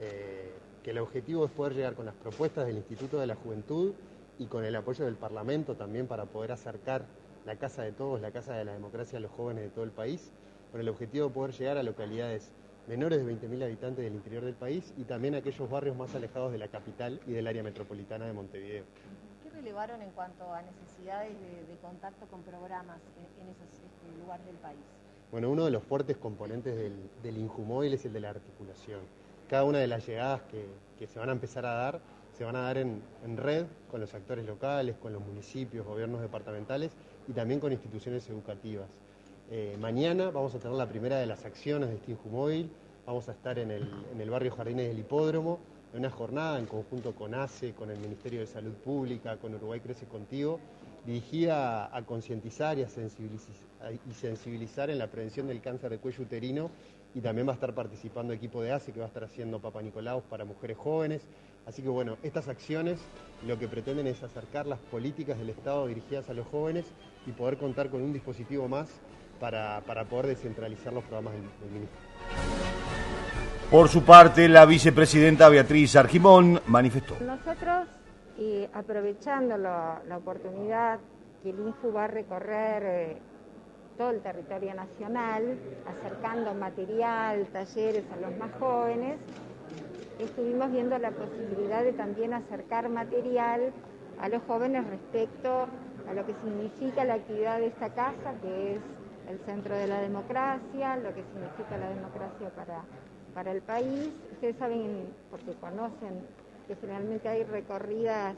eh, 0.00 0.52
que 0.82 0.90
el 0.90 0.98
objetivo 0.98 1.44
es 1.44 1.50
poder 1.50 1.74
llegar 1.74 1.94
con 1.94 2.06
las 2.06 2.14
propuestas 2.14 2.66
del 2.66 2.76
Instituto 2.76 3.18
de 3.18 3.26
la 3.26 3.34
Juventud 3.34 3.92
y 4.38 4.46
con 4.46 4.64
el 4.64 4.74
apoyo 4.76 5.04
del 5.04 5.16
Parlamento 5.16 5.74
también 5.74 6.06
para 6.06 6.26
poder 6.26 6.52
acercar 6.52 7.04
la 7.46 7.56
casa 7.56 7.82
de 7.82 7.92
todos, 7.92 8.20
la 8.20 8.32
casa 8.32 8.54
de 8.54 8.64
la 8.64 8.72
democracia 8.72 9.18
a 9.18 9.20
los 9.20 9.30
jóvenes 9.30 9.64
de 9.64 9.70
todo 9.70 9.84
el 9.84 9.92
país, 9.92 10.32
con 10.72 10.80
el 10.80 10.88
objetivo 10.88 11.28
de 11.28 11.32
poder 11.32 11.54
llegar 11.54 11.78
a 11.78 11.82
localidades 11.82 12.50
menores 12.88 13.24
de 13.24 13.32
20.000 13.32 13.64
habitantes 13.64 14.04
del 14.04 14.14
interior 14.14 14.44
del 14.44 14.54
país 14.54 14.92
y 14.96 15.04
también 15.04 15.34
a 15.36 15.38
aquellos 15.38 15.70
barrios 15.70 15.96
más 15.96 16.14
alejados 16.14 16.52
de 16.52 16.58
la 16.58 16.68
capital 16.68 17.20
y 17.26 17.32
del 17.32 17.46
área 17.46 17.62
metropolitana 17.62 18.26
de 18.26 18.32
Montevideo. 18.32 18.84
¿Qué 19.42 19.50
relevaron 19.50 20.02
en 20.02 20.10
cuanto 20.10 20.52
a 20.52 20.62
necesidades 20.62 21.32
de, 21.32 21.76
contacto 21.80 22.26
con 22.26 22.42
programas 22.42 22.98
en, 23.40 23.48
esos 23.48 23.68
este, 23.72 24.20
lugares 24.20 24.44
del 24.46 24.56
país? 24.56 24.80
Bueno, 25.30 25.50
uno 25.50 25.64
de 25.64 25.70
los 25.70 25.82
fuertes 25.84 26.16
componentes 26.16 26.76
del, 26.76 26.94
del 27.22 27.38
Injumóvil 27.38 27.94
es 27.94 28.04
el 28.04 28.12
de 28.12 28.20
la 28.20 28.30
articulación. 28.30 29.00
Cada 29.48 29.64
una 29.64 29.78
de 29.78 29.86
las 29.86 30.06
llegadas 30.06 30.42
que, 30.42 30.66
que 30.98 31.06
se 31.06 31.18
van 31.18 31.28
a 31.28 31.32
empezar 31.32 31.64
a 31.64 31.74
dar 31.74 32.00
se 32.36 32.44
van 32.44 32.56
a 32.56 32.62
dar 32.62 32.76
en, 32.76 33.02
red 33.36 33.64
con 33.90 34.00
los 34.00 34.12
actores 34.12 34.44
locales, 34.44 34.96
con 34.98 35.12
los 35.12 35.24
municipios, 35.24 35.86
gobiernos 35.86 36.20
departamentales 36.20 36.92
y 37.28 37.32
también 37.32 37.60
con 37.60 37.72
instituciones 37.72 38.28
educativas. 38.28 38.88
Eh, 39.50 39.76
mañana 39.80 40.30
vamos 40.30 40.54
a 40.54 40.58
tener 40.58 40.76
la 40.76 40.88
primera 40.88 41.18
de 41.18 41.26
las 41.26 41.44
acciones 41.44 41.90
de 41.90 41.98
Stinju 41.98 42.28
Móvil, 42.28 42.70
vamos 43.06 43.28
a 43.28 43.32
estar 43.32 43.58
en 43.58 43.70
el, 43.70 44.30
barrio 44.30 44.52
Jardines 44.52 44.88
del 44.88 44.98
Hipódromo, 44.98 45.60
en 45.92 46.00
una 46.00 46.10
jornada 46.10 46.58
en 46.58 46.66
conjunto 46.66 47.14
con 47.14 47.34
ACE, 47.34 47.72
con 47.72 47.90
el 47.90 47.98
Ministerio 47.98 48.40
de 48.40 48.46
Salud 48.46 48.72
Pública, 48.72 49.36
con 49.36 49.54
Uruguay 49.54 49.80
Crece 49.80 50.06
Contigo, 50.06 50.58
dirigida 51.06 51.96
a, 51.96 52.02
concientizar 52.02 52.76
y, 52.76 52.82
y 52.82 54.14
sensibilizar 54.14 54.90
en 54.90 54.98
la 54.98 55.06
prevención 55.06 55.46
del 55.46 55.60
cáncer 55.60 55.90
de 55.90 55.98
cuello 55.98 56.24
uterino 56.24 56.70
y 57.16 57.20
también 57.22 57.46
va 57.46 57.52
a 57.52 57.54
estar 57.54 57.74
participando 57.74 58.34
equipo 58.34 58.60
de 58.60 58.72
ACE 58.72 58.92
que 58.92 58.98
va 58.98 59.06
a 59.06 59.08
estar 59.08 59.24
haciendo 59.24 59.58
Papa 59.58 59.80
Nicolau 59.80 60.20
para 60.22 60.44
mujeres 60.44 60.76
jóvenes. 60.76 61.22
Así 61.64 61.80
que 61.80 61.88
bueno, 61.88 62.18
estas 62.22 62.46
acciones 62.48 63.00
lo 63.46 63.58
que 63.58 63.68
pretenden 63.68 64.06
es 64.06 64.22
acercar 64.22 64.66
las 64.66 64.78
políticas 64.78 65.38
del 65.38 65.48
Estado 65.48 65.86
dirigidas 65.86 66.28
a 66.28 66.34
los 66.34 66.46
jóvenes 66.48 66.84
y 67.26 67.32
poder 67.32 67.56
contar 67.58 67.90
con 67.90 68.02
un 68.02 68.12
dispositivo 68.12 68.68
más 68.68 68.88
para, 69.40 69.82
poder 70.08 70.28
descentralizar 70.28 70.92
los 70.92 71.04
programas 71.04 71.34
del, 71.34 71.70
ministro. 71.70 71.98
Por 73.70 73.88
su 73.88 74.04
parte, 74.04 74.48
la 74.48 74.64
vicepresidenta 74.64 75.48
Beatriz 75.48 75.96
Argimón 75.96 76.60
manifestó. 76.66 77.16
Nosotros, 77.20 77.88
aprovechando 78.72 79.56
la, 79.56 80.00
oportunidad 80.16 81.00
que 81.42 81.50
el 81.50 81.58
INFU 81.58 81.92
va 81.92 82.04
a 82.04 82.08
recorrer 82.08 82.82
eh, 82.84 83.16
todo 83.98 84.10
el 84.10 84.20
territorio 84.20 84.74
nacional, 84.74 85.58
acercando 85.86 86.54
material, 86.54 87.46
talleres 87.52 88.04
a 88.12 88.16
los 88.20 88.38
más 88.38 88.50
jóvenes, 88.58 89.18
estuvimos 90.18 90.70
viendo 90.70 90.98
la 90.98 91.10
posibilidad 91.10 91.82
de 91.82 91.92
también 91.92 92.32
acercar 92.32 92.88
material 92.88 93.72
a 94.20 94.28
los 94.28 94.42
jóvenes 94.44 94.86
respecto 94.86 95.68
a 96.08 96.14
lo 96.14 96.24
que 96.26 96.34
significa 96.34 97.04
la 97.04 97.14
actividad 97.14 97.58
de 97.58 97.66
esta 97.66 97.90
casa, 97.90 98.34
que 98.42 98.74
es 98.74 98.80
el 99.28 99.38
centro 99.40 99.76
de 99.76 99.86
la 99.86 100.00
democracia, 100.00 100.96
lo 100.96 101.12
que 101.14 101.22
significa 101.32 101.76
la 101.78 101.88
democracia 101.90 102.50
para, 102.50 102.82
para 103.34 103.52
el 103.52 103.62
país. 103.62 104.10
Ustedes 104.32 104.56
saben, 104.56 105.08
porque 105.30 105.52
conocen, 105.54 106.20
que 106.68 106.76
generalmente 106.76 107.28
hay 107.28 107.44
recorridas 107.44 108.34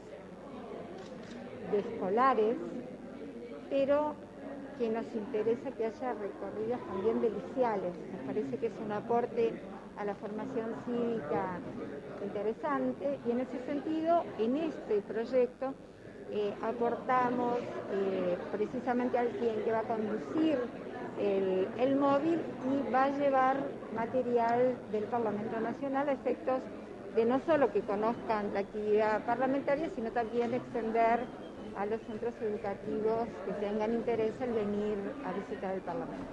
de 1.71 1.79
escolares, 1.79 2.57
pero 3.69 4.15
que 4.77 4.89
nos 4.89 5.05
interesa 5.13 5.71
que 5.71 5.85
haya 5.85 6.13
recorridas 6.13 6.79
también 6.87 7.21
deliciales. 7.21 7.93
Nos 8.13 8.21
parece 8.25 8.57
que 8.57 8.67
es 8.67 8.73
un 8.83 8.91
aporte 8.91 9.53
a 9.97 10.05
la 10.05 10.15
formación 10.15 10.73
cívica 10.85 11.59
interesante 12.23 13.19
y 13.27 13.31
en 13.31 13.41
ese 13.41 13.59
sentido, 13.65 14.23
en 14.39 14.55
este 14.57 15.01
proyecto, 15.01 15.73
eh, 16.31 16.53
aportamos 16.61 17.57
eh, 17.91 18.37
precisamente 18.51 19.17
al 19.17 19.29
quien 19.29 19.63
que 19.63 19.71
va 19.71 19.79
a 19.79 19.83
conducir 19.83 20.57
el, 21.19 21.67
el, 21.77 21.95
móvil 21.95 22.39
y 22.69 22.91
va 22.91 23.05
a 23.05 23.09
llevar 23.09 23.57
material 23.95 24.77
del 24.91 25.03
Parlamento 25.05 25.59
Nacional 25.59 26.09
a 26.09 26.13
efectos 26.13 26.61
de 27.15 27.25
no 27.25 27.41
solo 27.45 27.71
que 27.71 27.81
conozcan 27.81 28.53
la 28.53 28.61
actividad 28.61 29.25
parlamentaria, 29.25 29.89
sino 29.95 30.11
también 30.11 30.53
extender 30.53 31.21
a 31.75 31.85
los 31.85 31.99
centros 32.01 32.33
educativos 32.41 33.27
que 33.45 33.53
tengan 33.53 33.93
interés 33.93 34.33
en 34.41 34.53
venir 34.53 34.97
a 35.25 35.31
visitar 35.33 35.73
el 35.73 35.81
Parlamento. 35.81 36.25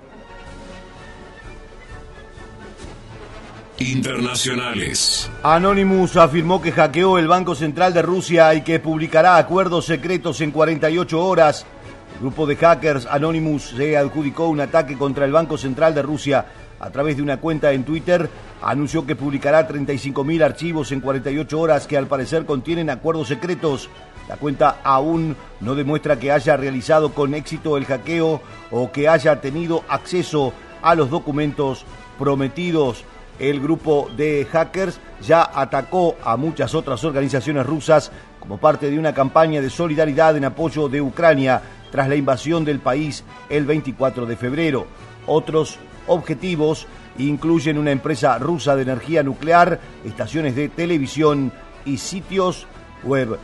Internacionales. 3.78 5.30
Anonymous 5.42 6.16
afirmó 6.16 6.62
que 6.62 6.72
hackeó 6.72 7.18
el 7.18 7.28
Banco 7.28 7.54
Central 7.54 7.92
de 7.92 8.02
Rusia 8.02 8.54
y 8.54 8.62
que 8.62 8.80
publicará 8.80 9.36
acuerdos 9.36 9.84
secretos 9.84 10.40
en 10.40 10.50
48 10.50 11.22
horas. 11.22 11.66
El 12.14 12.20
grupo 12.20 12.46
de 12.46 12.56
hackers 12.56 13.06
Anonymous 13.06 13.74
se 13.76 13.96
adjudicó 13.96 14.48
un 14.48 14.60
ataque 14.60 14.96
contra 14.96 15.26
el 15.26 15.32
Banco 15.32 15.58
Central 15.58 15.94
de 15.94 16.00
Rusia 16.02 16.46
a 16.80 16.90
través 16.90 17.16
de 17.16 17.22
una 17.22 17.36
cuenta 17.36 17.72
en 17.72 17.84
Twitter. 17.84 18.30
Anunció 18.62 19.06
que 19.06 19.14
publicará 19.14 19.68
35.000 19.68 20.42
archivos 20.42 20.92
en 20.92 21.00
48 21.00 21.60
horas 21.60 21.86
que 21.86 21.98
al 21.98 22.06
parecer 22.06 22.46
contienen 22.46 22.88
acuerdos 22.88 23.28
secretos. 23.28 23.90
La 24.28 24.36
cuenta 24.36 24.80
aún 24.82 25.36
no 25.60 25.74
demuestra 25.74 26.18
que 26.18 26.32
haya 26.32 26.56
realizado 26.56 27.12
con 27.12 27.34
éxito 27.34 27.76
el 27.76 27.84
hackeo 27.84 28.40
o 28.70 28.90
que 28.90 29.08
haya 29.08 29.40
tenido 29.42 29.84
acceso 29.88 30.54
a 30.82 30.94
los 30.94 31.10
documentos 31.10 31.84
prometidos. 32.18 33.04
El 33.38 33.60
grupo 33.60 34.08
de 34.16 34.46
hackers 34.50 34.98
ya 35.20 35.50
atacó 35.54 36.16
a 36.24 36.36
muchas 36.36 36.74
otras 36.74 37.04
organizaciones 37.04 37.66
rusas 37.66 38.10
como 38.40 38.58
parte 38.58 38.90
de 38.90 38.98
una 38.98 39.12
campaña 39.12 39.60
de 39.60 39.70
solidaridad 39.70 40.36
en 40.36 40.44
apoyo 40.44 40.88
de 40.88 41.02
Ucrania 41.02 41.60
tras 41.90 42.08
la 42.08 42.16
invasión 42.16 42.64
del 42.64 42.80
país 42.80 43.24
el 43.48 43.66
24 43.66 44.26
de 44.26 44.36
febrero. 44.36 44.86
Otros 45.26 45.78
objetivos 46.06 46.86
incluyen 47.18 47.78
una 47.78 47.90
empresa 47.90 48.38
rusa 48.38 48.76
de 48.76 48.82
energía 48.82 49.22
nuclear, 49.22 49.80
estaciones 50.04 50.54
de 50.54 50.68
televisión 50.68 51.52
y 51.84 51.98
sitios 51.98 52.66
web. 53.04 53.38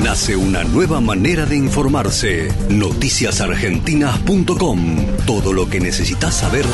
Nace 0.03 0.37
una 0.37 0.63
nueva 0.63 1.01
manera 1.01 1.47
de 1.47 1.57
informarse. 1.57 2.53
Noticiasargentinas.com. 2.69 5.07
Todo 5.27 5.53
lo 5.53 5.69
que 5.69 5.81
necesitas 5.81 6.37
saber 6.37 6.65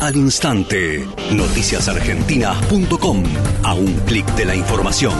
al 0.00 0.16
instante. 0.16 1.06
Noticiasargentinas.com. 1.32 3.22
A 3.62 3.74
un 3.74 3.92
clic 4.06 4.26
de 4.34 4.44
la 4.44 4.54
información. 4.54 5.14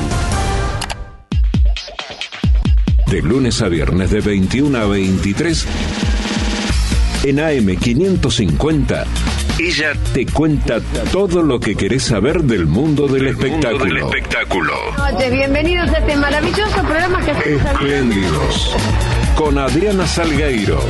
De 3.06 3.22
lunes 3.22 3.62
a 3.62 3.68
viernes 3.68 4.10
de 4.10 4.20
21 4.20 4.78
a 4.78 4.86
23 4.86 5.66
en 7.24 7.36
AM550 7.38 9.06
ella 9.58 9.92
te 10.12 10.26
cuenta 10.26 10.80
todo 11.12 11.40
lo 11.40 11.60
que 11.60 11.76
querés 11.76 12.02
saber 12.02 12.42
del 12.42 12.66
mundo 12.66 13.06
del, 13.06 13.28
espectáculo. 13.28 13.78
Mundo 13.78 13.94
del 13.94 14.20
espectáculo. 14.20 14.72
bienvenidos 15.30 15.90
a 15.90 15.98
este 15.98 16.16
maravilloso 16.16 16.82
programa 16.82 17.24
que 17.24 17.54
Espléndidos. 17.54 18.76
Con 19.36 19.56
Adriana 19.58 20.06
Salgueiro. 20.08 20.80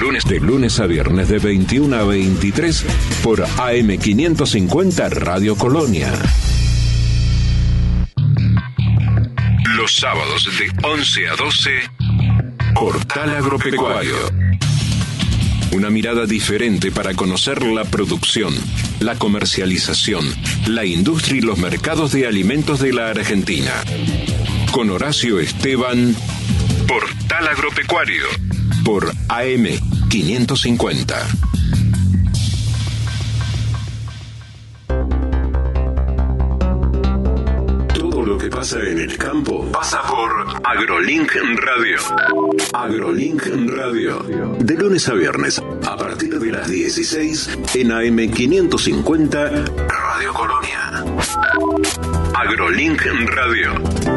Lunes, 0.00 0.24
de 0.24 0.40
lunes 0.40 0.80
a 0.80 0.86
viernes 0.86 1.28
de 1.28 1.38
21 1.38 1.96
a 1.96 2.04
23 2.04 2.84
por 3.22 3.42
AM550 3.42 5.10
Radio 5.10 5.56
Colonia. 5.56 6.12
Los 9.76 9.94
sábados 9.96 10.48
de 10.58 10.86
11 10.86 11.28
a 11.28 11.36
12, 11.36 11.70
Portal 12.74 13.36
Agropecuario 13.36 14.16
una 15.76 15.90
mirada 15.90 16.24
diferente 16.24 16.90
para 16.90 17.12
conocer 17.12 17.62
la 17.62 17.84
producción, 17.84 18.54
la 19.00 19.16
comercialización, 19.16 20.24
la 20.66 20.86
industria 20.86 21.36
y 21.36 21.40
los 21.42 21.58
mercados 21.58 22.12
de 22.12 22.26
alimentos 22.26 22.80
de 22.80 22.94
la 22.94 23.10
Argentina. 23.10 23.72
Con 24.72 24.88
Horacio 24.90 25.38
Esteban 25.38 26.16
Portal 26.88 27.48
Agropecuario. 27.48 28.24
Por 28.86 29.04
AM 29.30 29.66
550. 30.08 31.16
Todo 37.92 38.22
lo 38.22 38.38
que 38.38 38.48
pasa 38.48 38.78
en 38.78 39.00
el 39.00 39.18
campo 39.18 39.66
pasa 39.72 40.02
por 40.02 40.30
AgroLink 40.62 41.32
Radio. 41.34 41.98
AgroLink 42.74 43.46
Radio. 43.76 44.56
De 44.60 44.74
lunes 44.76 45.08
a 45.08 45.14
viernes, 45.14 45.60
a 45.84 45.96
partir 45.96 46.38
de 46.38 46.52
las 46.52 46.70
16 46.70 47.58
en 47.74 47.90
AM 47.90 48.30
550 48.32 49.50
Radio 49.88 50.32
Colonia. 50.32 51.04
AgroLink 52.36 53.02
Radio. 53.34 54.15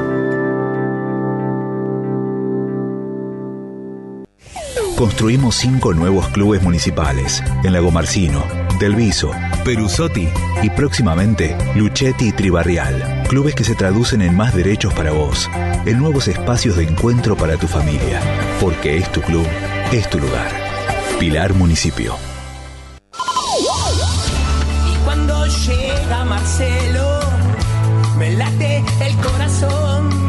Construimos 5.00 5.56
cinco 5.56 5.94
nuevos 5.94 6.27
clubes 6.27 6.62
municipales 6.62 7.41
en 7.63 7.72
Lago 7.72 7.89
Marcino, 7.89 8.44
Delviso, 8.82 9.32
Perusotti 9.63 10.27
y 10.62 10.70
próximamente 10.72 11.58
Luchetti 11.74 12.27
y 12.27 12.32
Tribarrial. 12.34 13.24
Clubes 13.29 13.56
que 13.56 13.63
se 13.63 13.75
traducen 13.75 14.22
en 14.22 14.36
más 14.36 14.53
derechos 14.53 14.94
para 14.94 15.13
vos, 15.13 15.50
en 15.86 16.00
nuevos 16.00 16.27
espacios 16.27 16.75
de 16.75 16.84
encuentro 16.84 17.38
para 17.38 17.56
tu 17.56 17.65
familia. 17.65 18.20
Porque 18.60 18.98
es 18.98 19.10
tu 19.10 19.22
club, 19.22 19.48
es 19.94 20.10
tu 20.10 20.20
lugar. 20.20 20.51
Pilar 21.18 21.53
Municipio. 21.53 22.18
Y 24.91 25.06
cuando 25.06 25.46
llega 25.46 26.25
Marcelo, 26.25 27.20
me 28.18 28.32
late 28.32 28.84
el 29.00 29.15
corazón. 29.15 30.28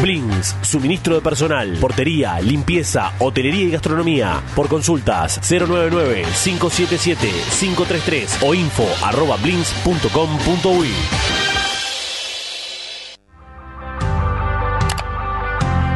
Blins, 0.00 0.56
suministro 0.62 1.16
de 1.16 1.20
personal, 1.20 1.76
portería, 1.80 2.40
limpieza, 2.40 3.12
hotelería 3.18 3.64
y 3.64 3.70
gastronomía. 3.70 4.40
Por 4.54 4.68
consultas 4.68 5.40
099-577-533 5.42 8.38
o 8.42 8.54
info 8.54 8.86
arroba. 9.02 9.36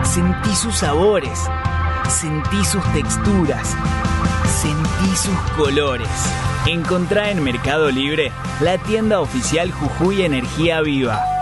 Sentí 0.03 0.57
sus 0.57 0.75
sabores, 0.75 1.39
sentí 2.09 2.65
sus 2.65 2.83
texturas, 2.93 3.77
sentí 4.61 5.17
sus 5.17 5.39
colores. 5.57 6.09
Encontrá 6.67 7.31
en 7.31 7.41
Mercado 7.43 7.91
Libre 7.91 8.31
la 8.61 8.79
tienda 8.79 9.21
oficial 9.21 9.73
Jujuy 9.73 10.23
Energía 10.23 10.81
Viva. 10.81 11.42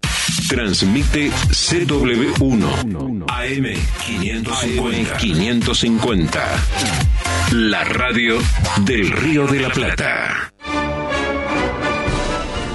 Transmite 0.51 1.29
CW1 1.29 3.23
AM 3.29 3.65
550. 4.05 5.17
550. 5.17 6.43
La 7.53 7.85
radio 7.85 8.35
del 8.85 9.11
Río 9.13 9.47
de 9.47 9.61
la 9.61 9.69
Plata. 9.69 10.51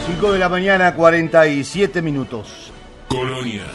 5 0.06 0.32
de 0.32 0.38
la 0.38 0.48
mañana, 0.48 0.94
47 0.94 2.00
minutos. 2.00 2.72
Colonia. 3.08 3.66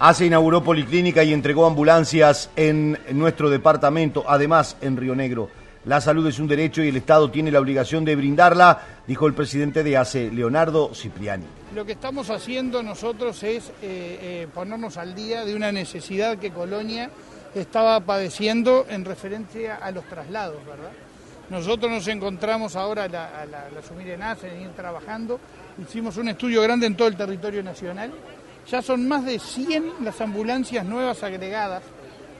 ACE 0.00 0.26
inauguró 0.26 0.62
policlínica 0.62 1.24
y 1.24 1.32
entregó 1.32 1.64
ambulancias 1.64 2.50
en 2.56 2.98
nuestro 3.12 3.48
departamento, 3.48 4.26
además 4.28 4.76
en 4.82 4.98
Río 4.98 5.14
Negro. 5.14 5.48
La 5.86 6.00
salud 6.00 6.26
es 6.26 6.40
un 6.40 6.48
derecho 6.48 6.82
y 6.82 6.88
el 6.88 6.96
Estado 6.96 7.30
tiene 7.30 7.52
la 7.52 7.60
obligación 7.60 8.04
de 8.04 8.16
brindarla, 8.16 8.82
dijo 9.06 9.28
el 9.28 9.34
presidente 9.34 9.84
de 9.84 9.96
ACE, 9.96 10.32
Leonardo 10.32 10.92
Cipriani. 10.92 11.46
Lo 11.76 11.84
que 11.84 11.92
estamos 11.92 12.28
haciendo 12.28 12.82
nosotros 12.82 13.40
es 13.44 13.68
eh, 13.68 13.72
eh, 13.82 14.48
ponernos 14.52 14.96
al 14.96 15.14
día 15.14 15.44
de 15.44 15.54
una 15.54 15.70
necesidad 15.70 16.38
que 16.38 16.50
Colonia 16.50 17.08
estaba 17.54 18.00
padeciendo 18.00 18.84
en 18.88 19.04
referencia 19.04 19.76
a 19.76 19.92
los 19.92 20.04
traslados, 20.06 20.56
¿verdad? 20.66 20.90
Nosotros 21.50 21.88
nos 21.88 22.08
encontramos 22.08 22.74
ahora 22.74 23.04
al, 23.04 23.14
al 23.14 23.78
asumir 23.78 24.10
en 24.10 24.24
ACE, 24.24 24.52
en 24.52 24.62
ir 24.62 24.70
trabajando, 24.70 25.38
hicimos 25.80 26.16
un 26.16 26.30
estudio 26.30 26.62
grande 26.62 26.88
en 26.88 26.96
todo 26.96 27.06
el 27.06 27.16
territorio 27.16 27.62
nacional, 27.62 28.10
ya 28.68 28.82
son 28.82 29.06
más 29.06 29.24
de 29.24 29.38
100 29.38 29.92
las 30.02 30.20
ambulancias 30.20 30.84
nuevas 30.84 31.22
agregadas, 31.22 31.84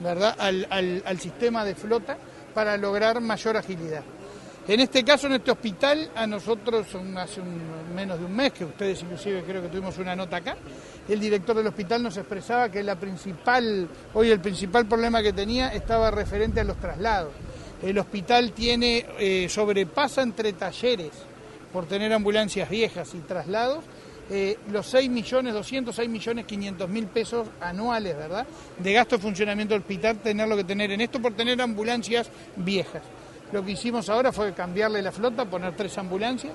¿verdad?, 0.01 0.35
al 0.41 1.21
sistema 1.21 1.65
de 1.65 1.77
flota 1.77 2.19
para 2.57 2.75
lograr 2.79 3.21
mayor 3.21 3.59
agilidad. 3.59 4.03
En 4.67 4.81
este 4.81 5.05
caso, 5.05 5.27
en 5.27 5.35
este 5.35 5.51
hospital, 5.51 6.11
a 6.17 6.27
nosotros 6.27 6.87
hace 7.19 7.43
menos 7.95 8.19
de 8.19 8.25
un 8.25 8.35
mes, 8.35 8.51
que 8.55 8.65
ustedes 8.65 9.03
inclusive 9.03 9.43
creo 9.43 9.61
que 9.61 9.69
tuvimos 9.69 9.99
una 9.99 10.17
nota 10.17 10.39
acá, 10.39 10.57
el 11.07 11.21
director 11.21 11.55
del 11.55 11.67
hospital 11.67 12.03
nos 12.03 12.17
expresaba 12.17 12.71
que 12.71 12.83
la 12.83 12.97
principal, 12.97 13.87
hoy 14.15 14.31
el 14.31 14.41
principal 14.41 14.87
problema 14.87 15.23
que 15.23 15.35
tenía 15.35 15.69
estaba 15.69 16.11
referente 16.11 16.61
a 16.61 16.65
los 16.65 16.79
traslados. 16.79 17.33
El 17.83 17.99
hospital 17.99 18.53
tiene, 18.53 19.05
eh, 19.19 19.51
sobrepasa 19.51 20.23
entre 20.23 20.55
talleres 20.55 21.13
por 21.75 21.85
tener 21.85 22.11
ambulancias 22.11 22.71
viejas 22.71 23.15
y 23.15 23.19
traslados, 23.19 23.85
eh, 24.31 24.59
los 24.73 24.87
6 24.87 25.09
millones, 25.11 25.55
206 25.55 26.09
millones 26.09 26.45
500 26.47 26.89
mil 26.89 27.07
pesos 27.07 27.49
anuales, 27.61 28.17
¿verdad? 28.17 28.47
De 28.79 28.93
gasto 28.93 29.17
de 29.17 29.23
funcionamiento 29.23 29.75
del 29.75 29.83
hospital, 29.83 30.19
tenerlo 30.19 30.57
que 30.57 30.65
tener 30.65 30.91
en 30.91 31.01
esto 31.01 31.21
por 31.21 31.35
tener 31.35 31.61
ambulancias 31.61 32.29
viejas. 32.57 33.03
Lo 33.53 33.65
que 33.65 33.73
hicimos 33.73 34.09
ahora 34.09 34.33
fue 34.33 34.53
cambiarle 34.53 35.01
la 35.01 35.13
flota, 35.13 35.45
poner 35.45 35.77
tres 35.77 35.97
ambulancias. 35.99 36.53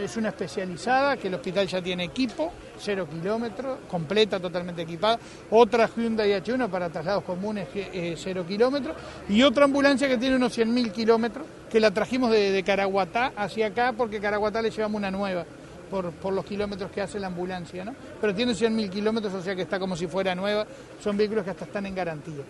Es 0.00 0.16
una 0.16 0.28
especializada 0.28 1.16
que 1.16 1.26
el 1.26 1.34
hospital 1.34 1.66
ya 1.66 1.82
tiene 1.82 2.04
equipo, 2.04 2.52
cero 2.78 3.08
kilómetros, 3.10 3.78
completa, 3.88 4.38
totalmente 4.38 4.82
equipada. 4.82 5.18
Otra 5.50 5.88
Hyundai 5.88 6.30
H1 6.40 6.68
para 6.68 6.88
traslados 6.88 7.24
comunes, 7.24 7.66
eh, 7.74 8.14
cero 8.16 8.44
kilómetros. 8.46 8.96
Y 9.28 9.42
otra 9.42 9.64
ambulancia 9.64 10.06
que 10.06 10.18
tiene 10.18 10.36
unos 10.36 10.56
100.000 10.56 10.92
kilómetros, 10.92 11.46
que 11.68 11.80
la 11.80 11.90
trajimos 11.90 12.30
de, 12.30 12.52
de 12.52 12.62
Caraguatá 12.62 13.32
hacia 13.36 13.66
acá 13.66 13.92
porque 13.96 14.20
Caraguatá 14.20 14.62
le 14.62 14.70
llevamos 14.70 14.98
una 14.98 15.10
nueva. 15.10 15.44
Por, 15.90 16.32
los 16.32 16.44
kilómetros 16.44 16.90
que 16.90 17.00
hace 17.00 17.18
la 17.18 17.26
ambulancia, 17.26 17.84
¿no? 17.84 17.94
Pero 18.20 18.34
tiene 18.34 18.52
100.000 18.52 18.88
kilómetros, 18.88 19.34
o 19.34 19.42
sea 19.42 19.56
que 19.56 19.62
está 19.62 19.78
como 19.80 19.96
si 19.96 20.06
fuera 20.06 20.34
nueva, 20.34 20.64
son 21.02 21.16
vehículos 21.16 21.44
que 21.44 21.50
hasta 21.50 21.64
están 21.64 21.86
en 21.86 21.94
garantía. 21.94 22.44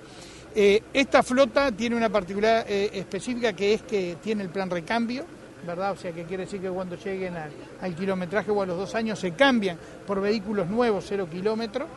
Eh, 0.55 0.83
esta 0.93 1.23
flota 1.23 1.73
tiene 1.73 1.97
una 1.97 2.11
particularidad 2.11 2.67
eh, 2.69 2.91
específica 2.93 3.53
que 3.55 3.75
es 3.75 3.83
que 3.83 4.19
tiene 4.23 4.43
el 4.43 4.51
plan 4.51 4.69
recambio, 4.69 5.25
¿verdad? 5.67 5.93
O 5.93 5.97
sea 5.97 6.13
que 6.13 6.25
quiere 6.25 6.45
decir 6.45 6.61
que 6.61 6.69
cuando 6.69 6.97
lleguen 6.97 7.37
al, 7.37 7.51
al 7.81 7.95
kilometraje 7.95 8.51
o 8.51 8.61
a 8.61 8.67
los 8.67 8.77
dos 8.77 8.95
años 8.95 9.19
se 9.19 9.33
cambian 9.33 9.79
por 10.07 10.21
vehículos 10.21 10.69
nuevos, 10.69 11.05
cero 11.09 11.27
kilómetros. 11.31 11.89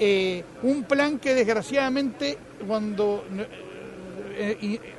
Eh, 0.00 0.44
un 0.62 0.84
plan 0.84 1.18
que 1.18 1.34
desgraciadamente 1.34 2.38
cuando 2.66 3.24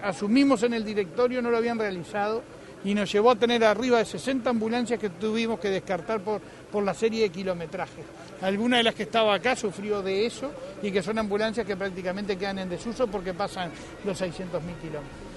asumimos 0.03 0.63
en 0.63 0.73
el 0.73 0.83
directorio 0.83 1.41
no 1.41 1.49
lo 1.49 1.57
habían 1.57 1.79
realizado 1.79 2.43
y 2.83 2.93
nos 2.93 3.11
llevó 3.11 3.31
a 3.31 3.35
tener 3.35 3.63
arriba 3.63 3.97
de 3.97 4.05
60 4.05 4.49
ambulancias 4.49 4.99
que 4.99 5.09
tuvimos 5.09 5.59
que 5.59 5.69
descartar 5.69 6.21
por, 6.21 6.41
por 6.71 6.83
la 6.83 6.93
serie 6.93 7.23
de 7.23 7.29
kilometraje. 7.29 8.03
Alguna 8.41 8.77
de 8.77 8.83
las 8.83 8.95
que 8.95 9.03
estaba 9.03 9.33
acá 9.33 9.55
sufrió 9.55 10.01
de 10.01 10.25
eso 10.25 10.51
y 10.81 10.91
que 10.91 11.03
son 11.03 11.17
ambulancias 11.19 11.65
que 11.65 11.75
prácticamente 11.75 12.37
quedan 12.37 12.59
en 12.59 12.69
desuso 12.69 13.07
porque 13.07 13.33
pasan 13.33 13.71
los 14.05 14.19
600.000 14.21 14.35
kilómetros. 14.81 15.29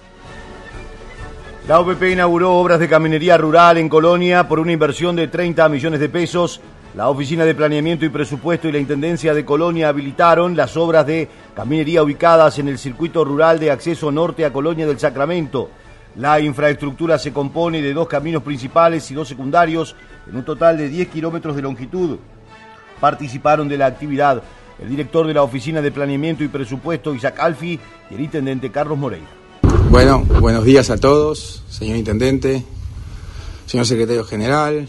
La 1.69 1.79
OPP 1.79 2.03
inauguró 2.11 2.55
obras 2.55 2.81
de 2.81 2.89
caminería 2.89 3.39
rural 3.39 3.79
en 3.79 3.89
Colonia 3.89 4.49
por 4.49 4.59
una 4.59 4.73
inversión 4.73 5.15
de 5.15 5.29
30 5.29 5.69
millones 5.69 6.01
de 6.01 6.09
pesos. 6.09 6.61
La 6.97 7.09
Oficina 7.09 7.45
de 7.45 7.55
Planeamiento 7.55 8.05
y 8.05 8.09
Presupuesto 8.09 8.69
y 8.69 8.73
la 8.73 8.79
Intendencia 8.81 9.33
de 9.33 9.45
Colonia 9.45 9.89
habilitaron 9.89 10.57
las 10.57 10.77
obras 10.77 11.07
de 11.07 11.29
caminería 11.55 12.03
ubicadas 12.03 12.59
en 12.59 12.67
el 12.67 12.79
circuito 12.79 13.25
rural 13.25 13.61
de 13.61 13.71
acceso 13.71 14.11
norte 14.11 14.45
a 14.45 14.53
Colonia 14.53 14.87
del 14.87 14.99
Sacramento. 14.99 15.71
La 16.17 16.41
infraestructura 16.41 17.19
se 17.19 17.33
compone 17.33 17.81
de 17.81 17.95
dos 17.95 18.07
caminos 18.07 18.43
principales 18.43 19.11
y 19.11 19.15
dos 19.15 19.29
secundarios, 19.29 19.97
en 20.29 20.37
un 20.37 20.45
total 20.45 20.77
de 20.77 20.89
10 20.89 21.09
kilómetros 21.09 21.57
de 21.57 21.63
longitud. 21.63 22.19
Participaron 23.01 23.69
de 23.69 23.79
la 23.79 23.87
actividad 23.87 24.43
el 24.83 24.89
director 24.89 25.27
de 25.27 25.35
la 25.35 25.43
Oficina 25.43 25.81
de 25.81 25.93
Planeamiento 25.93 26.43
y 26.43 26.49
Presupuesto, 26.49 27.15
Isaac 27.15 27.39
Alfi, 27.39 27.79
y 28.11 28.15
el 28.15 28.21
intendente 28.21 28.71
Carlos 28.71 28.99
Moreira. 28.99 29.27
Bueno, 29.91 30.25
buenos 30.41 30.65
días 30.65 30.91
a 30.91 30.97
todos, 30.97 31.63
señor 31.69 31.97
intendente, 31.97 32.65
señor 33.67 33.87
secretario 33.87 34.25
general, 34.25 34.89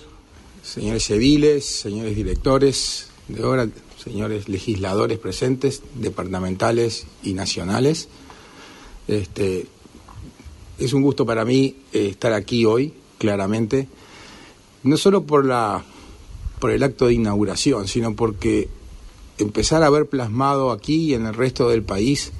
señores 0.63 1.03
civiles, 1.03 1.65
señores 1.65 2.15
directores 2.15 3.09
de 3.27 3.43
obra, 3.43 3.67
señores 4.03 4.49
legisladores 4.49 5.19
presentes, 5.19 5.83
departamentales 5.95 7.05
y 7.21 7.33
nacionales. 7.33 8.07
Este, 9.07 9.67
es 10.85 10.93
un 10.93 11.01
gusto 11.01 11.25
para 11.25 11.45
mí 11.45 11.75
eh, 11.93 12.07
estar 12.09 12.33
aquí 12.33 12.65
hoy, 12.65 12.93
claramente, 13.17 13.87
no 14.83 14.97
solo 14.97 15.23
por, 15.23 15.45
la, 15.45 15.83
por 16.59 16.71
el 16.71 16.83
acto 16.83 17.07
de 17.07 17.13
inauguración, 17.13 17.87
sino 17.87 18.15
porque 18.15 18.69
empezar 19.37 19.83
a 19.83 19.89
ver 19.89 20.07
plasmado 20.07 20.71
aquí 20.71 21.05
y 21.05 21.13
en 21.13 21.25
el 21.25 21.33
resto 21.33 21.69
del 21.69 21.83
país 21.83 22.31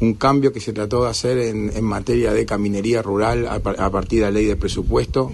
un 0.00 0.14
cambio 0.14 0.52
que 0.52 0.60
se 0.60 0.72
trató 0.72 1.04
de 1.04 1.10
hacer 1.10 1.38
en, 1.38 1.84
materia 1.84 2.32
de 2.32 2.44
caminería 2.44 3.00
rural 3.00 3.46
a, 3.46 3.54
a, 3.54 3.90
partir 3.90 4.20
de 4.20 4.26
la 4.26 4.30
ley 4.30 4.44
de 4.44 4.56
presupuesto 4.56 5.32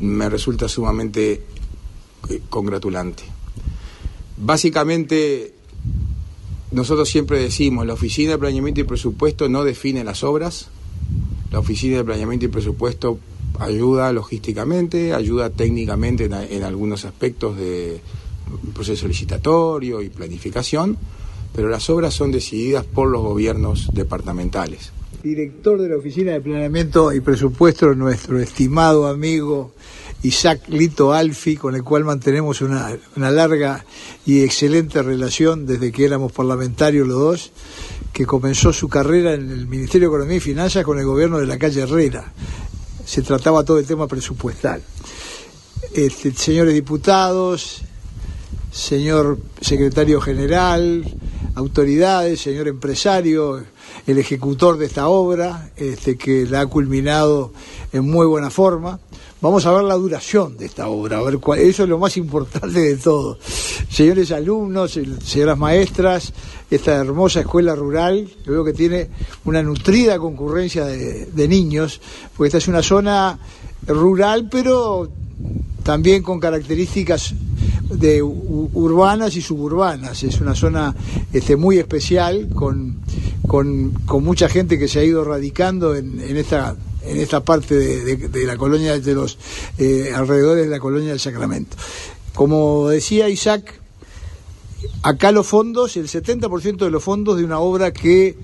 me 0.00 0.30
resulta 0.30 0.68
sumamente 0.68 1.42
eh, 2.28 2.40
congratulante. 2.48 3.24
Básicamente, 4.38 5.52
nosotros 6.70 7.08
siempre 7.08 7.42
decimos, 7.42 7.86
la 7.86 7.92
Oficina 7.92 8.32
de 8.32 8.38
Planeamiento 8.38 8.80
y 8.80 8.84
Presupuesto 8.84 9.48
no 9.50 9.64
define 9.64 10.02
las 10.02 10.24
obras, 10.24 10.68
la 11.50 11.58
Oficina 11.58 11.96
de 11.96 12.04
Planeamiento 12.04 12.46
y 12.46 12.48
Presupuesto 12.48 13.18
ayuda 13.58 14.12
logísticamente, 14.12 15.12
ayuda 15.12 15.50
técnicamente 15.50 16.24
en, 16.24 16.62
algunos 16.62 17.04
aspectos 17.04 17.56
de 17.56 18.00
proceso 18.74 19.06
licitatorio 19.06 20.00
y 20.00 20.08
planificación, 20.08 20.96
pero 21.54 21.68
las 21.68 21.90
obras 21.90 22.14
son 22.14 22.32
decididas 22.32 22.84
por 22.84 23.08
los 23.08 23.22
gobiernos 23.22 23.90
departamentales. 23.92 24.92
Director 25.22 25.80
de 25.80 25.88
la 25.90 25.96
Oficina 25.96 26.32
de 26.32 26.40
Planeamiento 26.40 27.12
y 27.12 27.20
Presupuesto, 27.20 27.94
nuestro 27.94 28.40
estimado 28.40 29.06
amigo 29.06 29.72
Isaac 30.22 30.68
Lito 30.68 31.12
Alfi, 31.12 31.56
con 31.56 31.74
el 31.74 31.82
cual 31.82 32.04
mantenemos 32.04 32.60
una, 32.60 32.96
una, 33.16 33.30
larga 33.30 33.84
y 34.26 34.42
excelente 34.42 35.02
relación 35.02 35.66
desde 35.66 35.92
que 35.92 36.04
éramos 36.04 36.32
parlamentarios 36.32 37.08
los 37.08 37.18
dos, 37.18 37.52
que 38.12 38.26
comenzó 38.26 38.72
su 38.72 38.88
carrera 38.88 39.32
en 39.32 39.50
el 39.50 39.66
Ministerio 39.66 40.08
de 40.08 40.16
Economía 40.16 40.36
y 40.36 40.40
Finanzas 40.40 40.84
con 40.84 40.98
el 40.98 41.06
gobierno 41.06 41.38
de 41.38 41.46
la 41.46 41.58
calle 41.58 41.82
Herrera. 41.82 42.32
Se 43.04 43.22
trataba 43.22 43.64
todo 43.64 43.78
el 43.78 43.86
tema 43.86 44.06
presupuestal. 44.06 44.82
Este, 45.94 46.32
señores 46.32 46.74
diputados, 46.74 47.82
señor 48.70 49.38
secretario 49.60 50.20
general, 50.20 51.04
autoridades, 51.54 52.40
señor 52.40 52.68
empresario, 52.68 53.64
el 54.06 54.18
ejecutor 54.18 54.76
de 54.76 54.86
esta 54.86 55.08
obra, 55.08 55.70
este, 55.76 56.16
que 56.16 56.46
la 56.46 56.60
ha 56.62 56.66
culminado 56.66 57.52
en 57.92 58.08
muy 58.08 58.26
buena 58.26 58.50
forma. 58.50 59.00
Vamos 59.42 59.64
a 59.64 59.72
ver 59.72 59.84
la 59.84 59.94
duración 59.94 60.58
de 60.58 60.66
esta 60.66 60.88
obra, 60.88 61.16
a 61.16 61.22
ver 61.22 61.38
cuál, 61.38 61.60
eso 61.60 61.84
es 61.84 61.88
lo 61.88 61.98
más 61.98 62.14
importante 62.18 62.78
de 62.78 62.96
todo. 62.96 63.38
Señores 63.88 64.32
alumnos, 64.32 64.98
señoras 65.24 65.56
maestras, 65.56 66.34
esta 66.70 66.96
hermosa 66.96 67.40
escuela 67.40 67.74
rural, 67.74 68.28
yo 68.44 68.52
veo 68.52 68.64
que 68.66 68.74
tiene 68.74 69.08
una 69.46 69.62
nutrida 69.62 70.18
concurrencia 70.18 70.84
de, 70.84 71.48
niños, 71.48 72.02
porque 72.36 72.48
esta 72.48 72.58
es 72.58 72.68
una 72.68 72.82
zona 72.82 73.38
rural, 73.86 74.48
pero 74.50 75.08
también 75.84 76.22
con 76.22 76.38
características 76.38 77.34
de 77.88 78.22
urbanas 78.22 79.36
y 79.36 79.40
suburbanas. 79.40 80.22
Es 80.22 80.38
una 80.42 80.54
zona 80.54 80.94
este, 81.32 81.56
muy 81.56 81.78
especial 81.78 82.50
con, 82.54 83.00
con, 83.46 83.92
con, 84.04 84.22
mucha 84.22 84.50
gente 84.50 84.78
que 84.78 84.86
se 84.86 84.98
ha 84.98 85.04
ido 85.04 85.24
radicando 85.24 85.96
en, 85.96 86.20
en 86.20 86.36
esta 86.36 86.76
en 87.04 87.18
esta 87.18 87.40
parte 87.40 87.74
de, 87.74 88.16
de, 88.16 88.46
la 88.46 88.56
colonia 88.56 88.98
de 88.98 89.14
los 89.14 89.38
eh, 89.78 90.12
alrededores 90.14 90.64
de 90.64 90.70
la 90.70 90.78
colonia 90.78 91.10
del 91.10 91.20
Sacramento. 91.20 91.76
Como 92.34 92.88
decía 92.88 93.28
Isaac, 93.28 93.80
acá 95.02 95.32
los 95.32 95.46
fondos, 95.46 95.96
el 95.96 96.08
70% 96.08 96.76
de 96.76 96.90
los 96.90 97.02
fondos 97.02 97.36
de 97.38 97.44
una 97.44 97.58
obra 97.58 97.92
que 97.92 98.36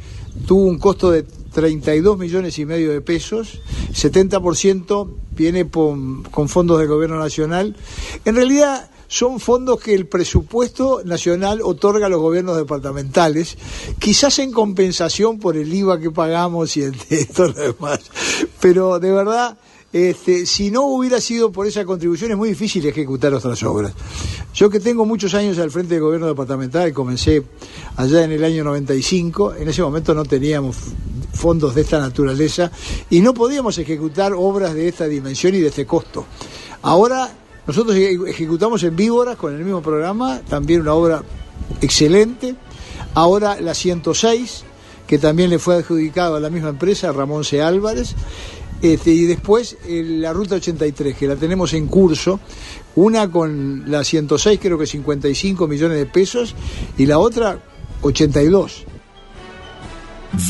tuvo 0.47 0.62
un 0.62 0.79
costo 0.79 1.11
de 1.11 1.23
32 1.23 2.19
millones 2.19 2.59
y 2.59 2.66
medio 2.66 2.92
de 2.92 3.01
pesos, 3.01 3.61
70% 3.92 5.09
viene 5.35 5.69
con 5.69 6.49
fondos 6.49 6.79
del 6.79 6.88
gobierno 6.88 7.19
nacional. 7.19 7.77
En 8.25 8.35
realidad 8.35 8.90
son 9.09 9.40
fondos 9.40 9.81
que 9.81 9.95
el 9.95 10.07
presupuesto 10.07 11.03
nacional 11.05 11.61
otorga 11.62 12.07
a 12.07 12.09
los 12.09 12.21
gobiernos 12.21 12.57
departamentales, 12.57 13.57
quizás 13.99 14.38
en 14.38 14.53
compensación 14.53 15.38
por 15.38 15.57
el 15.57 15.73
IVA 15.73 16.01
que 16.01 16.11
pagamos 16.11 16.77
y 16.77 16.83
el 16.83 16.97
todo 17.35 17.49
lo 17.49 17.73
demás. 17.73 18.01
Pero 18.61 18.99
de 18.99 19.12
verdad, 19.12 19.59
este, 19.92 20.45
si 20.47 20.71
no 20.71 20.83
hubiera 20.83 21.21
sido 21.21 21.53
por 21.53 21.66
esa 21.66 21.85
contribución 21.85 22.33
es 22.33 22.37
muy 22.37 22.51
difícil 22.51 22.85
ejecutar 22.87 23.33
otras 23.33 23.62
obras. 23.62 23.95
Yo 24.53 24.69
que 24.69 24.81
tengo 24.81 25.07
muchos 25.07 25.33
años 25.35 25.59
al 25.59 25.71
frente 25.71 25.95
del 25.95 26.03
gobierno 26.03 26.27
departamental, 26.27 26.92
comencé 26.92 27.42
allá 27.97 28.25
en 28.25 28.33
el 28.33 28.45
año 28.45 28.64
95, 28.64 29.55
en 29.55 29.69
ese 29.69 29.83
momento 29.83 30.14
no 30.14 30.25
teníamos 30.25 30.77
fondos 31.33 31.75
de 31.75 31.83
esta 31.83 31.99
naturaleza 31.99 32.71
y 33.11 33.21
no 33.21 33.33
podíamos 33.33 33.79
ejecutar 33.79 34.33
obras 34.35 34.75
de 34.75 34.88
esta 34.88 35.07
dimensión 35.07 35.55
y 35.55 35.61
de 35.61 35.69
este 35.69 35.87
costo. 35.87 36.27
Ahora 36.83 37.46
nosotros 37.67 37.97
ejecutamos 37.97 38.83
en 38.85 38.95
Víboras 38.95 39.37
con 39.37 39.55
el 39.55 39.65
mismo 39.65 39.83
programa, 39.83 40.41
también 40.49 40.83
una 40.83 40.95
obra 40.95 41.23
excelente. 41.81 42.55
Ahora 43.15 43.61
la 43.61 43.75
106, 43.75 44.65
que 45.07 45.19
también 45.19 45.51
le 45.51 45.59
fue 45.59 45.77
adjudicado 45.77 46.37
a 46.37 46.41
la 46.41 46.51
misma 46.51 46.69
empresa, 46.69 47.13
Ramón 47.13 47.45
C. 47.45 47.63
Álvarez. 47.63 48.15
Este, 48.83 49.11
y 49.11 49.25
después 49.25 49.79
eh, 49.87 50.05
la 50.05 50.33
ruta 50.33 50.57
83, 50.57 51.17
que 51.17 51.27
la 51.27 51.37
tenemos 51.37 51.73
en 51.73 51.87
curso, 51.87 52.39
una 52.95 53.31
con 53.31 53.91
la 53.91 54.05
106 54.05 54.61
creo 54.61 54.79
que 54.79 54.87
55 54.87 55.67
millones 55.67 55.97
de 55.97 56.07
pesos 56.07 56.55
y 56.99 57.07
la 57.07 57.19
otra 57.19 57.59
82. 58.03 58.85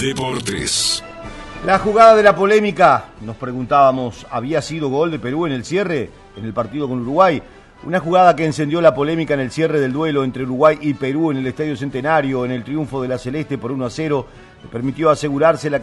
Deportes. 0.00 1.02
La 1.64 1.78
jugada 1.78 2.14
de 2.14 2.22
la 2.22 2.34
polémica, 2.34 3.10
nos 3.22 3.36
preguntábamos, 3.36 4.26
¿había 4.30 4.60
sido 4.60 4.88
gol 4.88 5.10
de 5.10 5.18
Perú 5.18 5.46
en 5.46 5.52
el 5.52 5.64
cierre? 5.64 6.10
En 6.36 6.44
el 6.44 6.52
partido 6.52 6.88
con 6.88 7.00
Uruguay. 7.00 7.42
Una 7.84 8.00
jugada 8.00 8.34
que 8.34 8.46
encendió 8.46 8.80
la 8.80 8.94
polémica 8.94 9.34
en 9.34 9.40
el 9.40 9.50
cierre 9.50 9.80
del 9.80 9.92
duelo 9.92 10.24
entre 10.24 10.44
Uruguay 10.44 10.78
y 10.80 10.94
Perú 10.94 11.30
en 11.30 11.38
el 11.38 11.46
Estadio 11.46 11.76
Centenario, 11.76 12.44
en 12.44 12.50
el 12.50 12.64
triunfo 12.64 13.02
de 13.02 13.08
la 13.08 13.18
Celeste 13.18 13.58
por 13.58 13.70
1 13.70 13.84
a 13.84 13.90
0, 13.90 14.26
le 14.62 14.68
permitió 14.68 15.10
asegurarse 15.10 15.68
la, 15.68 15.80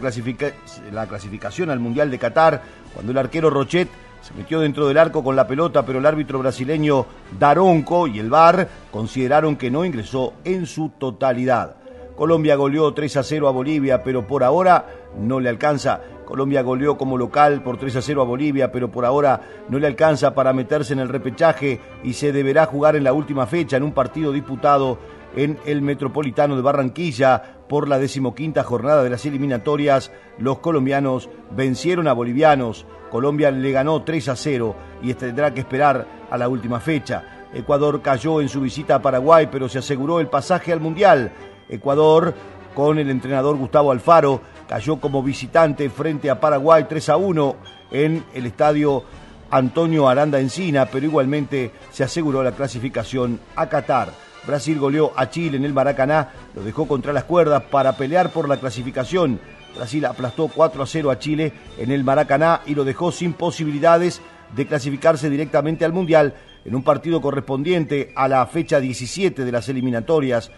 la 0.92 1.06
clasificación 1.06 1.70
al 1.70 1.78
Mundial 1.78 2.10
de 2.10 2.18
Qatar, 2.18 2.62
cuando 2.92 3.12
el 3.12 3.18
arquero 3.18 3.48
Rochet 3.48 3.88
se 4.22 4.34
metió 4.34 4.60
dentro 4.60 4.88
del 4.88 4.98
arco 4.98 5.22
con 5.22 5.36
la 5.36 5.46
pelota, 5.46 5.84
pero 5.84 5.98
el 5.98 6.06
árbitro 6.06 6.38
brasileño 6.38 7.06
Daronco 7.38 8.06
y 8.06 8.18
el 8.18 8.30
VAR 8.30 8.66
consideraron 8.90 9.56
que 9.56 9.70
no 9.70 9.84
ingresó 9.84 10.32
en 10.44 10.66
su 10.66 10.90
totalidad. 10.98 11.76
Colombia 12.16 12.54
goleó 12.56 12.94
3 12.94 13.18
a 13.18 13.22
0 13.22 13.48
a 13.48 13.50
Bolivia, 13.50 14.02
pero 14.02 14.26
por 14.26 14.42
ahora 14.42 14.86
no 15.18 15.40
le 15.40 15.48
alcanza. 15.48 16.00
Colombia 16.24 16.62
goleó 16.62 16.96
como 16.96 17.18
local 17.18 17.62
por 17.62 17.76
3 17.76 17.96
a 17.96 18.02
0 18.02 18.22
a 18.22 18.24
Bolivia, 18.24 18.72
pero 18.72 18.90
por 18.90 19.04
ahora 19.04 19.40
no 19.68 19.78
le 19.78 19.86
alcanza 19.86 20.34
para 20.34 20.52
meterse 20.52 20.92
en 20.92 20.98
el 20.98 21.08
repechaje 21.08 21.80
y 22.02 22.14
se 22.14 22.32
deberá 22.32 22.66
jugar 22.66 22.96
en 22.96 23.04
la 23.04 23.12
última 23.12 23.46
fecha 23.46 23.76
en 23.76 23.82
un 23.82 23.92
partido 23.92 24.32
disputado 24.32 24.98
en 25.36 25.58
el 25.64 25.82
Metropolitano 25.82 26.56
de 26.56 26.62
Barranquilla 26.62 27.42
por 27.68 27.88
la 27.88 27.98
decimoquinta 27.98 28.62
jornada 28.62 29.02
de 29.02 29.10
las 29.10 29.26
eliminatorias. 29.26 30.12
Los 30.38 30.58
colombianos 30.58 31.28
vencieron 31.50 32.08
a 32.08 32.12
bolivianos. 32.12 32.86
Colombia 33.10 33.50
le 33.50 33.72
ganó 33.72 34.02
3 34.02 34.28
a 34.28 34.36
0 34.36 34.76
y 35.02 35.14
tendrá 35.14 35.52
que 35.52 35.60
esperar 35.60 36.06
a 36.30 36.38
la 36.38 36.48
última 36.48 36.80
fecha. 36.80 37.48
Ecuador 37.52 38.02
cayó 38.02 38.40
en 38.40 38.48
su 38.48 38.60
visita 38.60 38.96
a 38.96 39.02
Paraguay, 39.02 39.48
pero 39.50 39.68
se 39.68 39.78
aseguró 39.78 40.20
el 40.20 40.28
pasaje 40.28 40.72
al 40.72 40.80
Mundial. 40.80 41.32
Ecuador, 41.68 42.34
con 42.74 42.98
el 42.98 43.08
entrenador 43.10 43.56
Gustavo 43.56 43.92
Alfaro, 43.92 44.40
cayó 44.74 44.96
como 44.96 45.22
visitante 45.22 45.88
frente 45.88 46.28
a 46.28 46.40
Paraguay 46.40 46.86
3 46.88 47.10
a 47.10 47.16
1 47.16 47.56
en 47.92 48.24
el 48.34 48.46
estadio 48.46 49.04
Antonio 49.48 50.08
Aranda 50.08 50.40
Encina, 50.40 50.86
pero 50.86 51.06
igualmente 51.06 51.70
se 51.92 52.02
aseguró 52.02 52.42
la 52.42 52.50
clasificación 52.50 53.38
a 53.54 53.68
Qatar. 53.68 54.08
Brasil 54.44 54.76
goleó 54.80 55.12
a 55.14 55.30
Chile 55.30 55.58
en 55.58 55.64
el 55.64 55.72
Maracaná, 55.72 56.32
lo 56.56 56.64
dejó 56.64 56.88
contra 56.88 57.12
las 57.12 57.22
cuerdas 57.22 57.62
para 57.70 57.96
pelear 57.96 58.30
por 58.30 58.48
la 58.48 58.56
clasificación. 58.56 59.38
Brasil 59.76 60.04
aplastó 60.06 60.48
4 60.48 60.82
a 60.82 60.86
0 60.88 61.10
a 61.12 61.20
Chile 61.20 61.52
en 61.78 61.92
el 61.92 62.02
Maracaná 62.02 62.62
y 62.66 62.74
lo 62.74 62.82
dejó 62.82 63.12
sin 63.12 63.34
posibilidades 63.34 64.20
de 64.56 64.66
clasificarse 64.66 65.30
directamente 65.30 65.84
al 65.84 65.92
Mundial 65.92 66.34
en 66.64 66.74
un 66.74 66.82
partido 66.82 67.20
correspondiente 67.20 68.12
a 68.16 68.26
la 68.26 68.44
fecha 68.46 68.80
17 68.80 69.44
de 69.44 69.52
las 69.52 69.68
eliminatorias. 69.68 70.50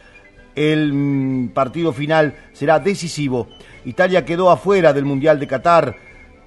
El 0.56 0.92
mm, 0.92 1.48
partido 1.48 1.92
final 1.92 2.34
será 2.52 2.80
decisivo. 2.80 3.46
Italia 3.84 4.24
quedó 4.24 4.50
afuera 4.50 4.92
del 4.92 5.04
Mundial 5.04 5.38
de 5.38 5.46
Qatar. 5.46 5.96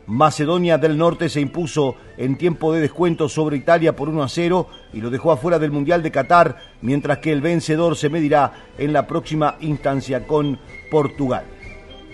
Macedonia 0.07 0.79
del 0.79 0.97
Norte 0.97 1.29
se 1.29 1.39
impuso 1.39 1.95
en 2.17 2.35
tiempo 2.35 2.73
de 2.73 2.81
descuento 2.81 3.29
sobre 3.29 3.57
Italia 3.57 3.95
por 3.95 4.09
1 4.09 4.23
a 4.23 4.27
0 4.27 4.67
y 4.91 5.01
lo 5.01 5.11
dejó 5.11 5.31
afuera 5.31 5.59
del 5.59 5.69
Mundial 5.69 6.01
de 6.01 6.09
Qatar, 6.09 6.57
mientras 6.81 7.19
que 7.19 7.31
el 7.31 7.41
vencedor 7.41 7.95
se 7.95 8.09
medirá 8.09 8.51
en 8.79 8.91
la 8.91 9.05
próxima 9.05 9.55
instancia 9.61 10.25
con 10.25 10.59
Portugal. 10.89 11.45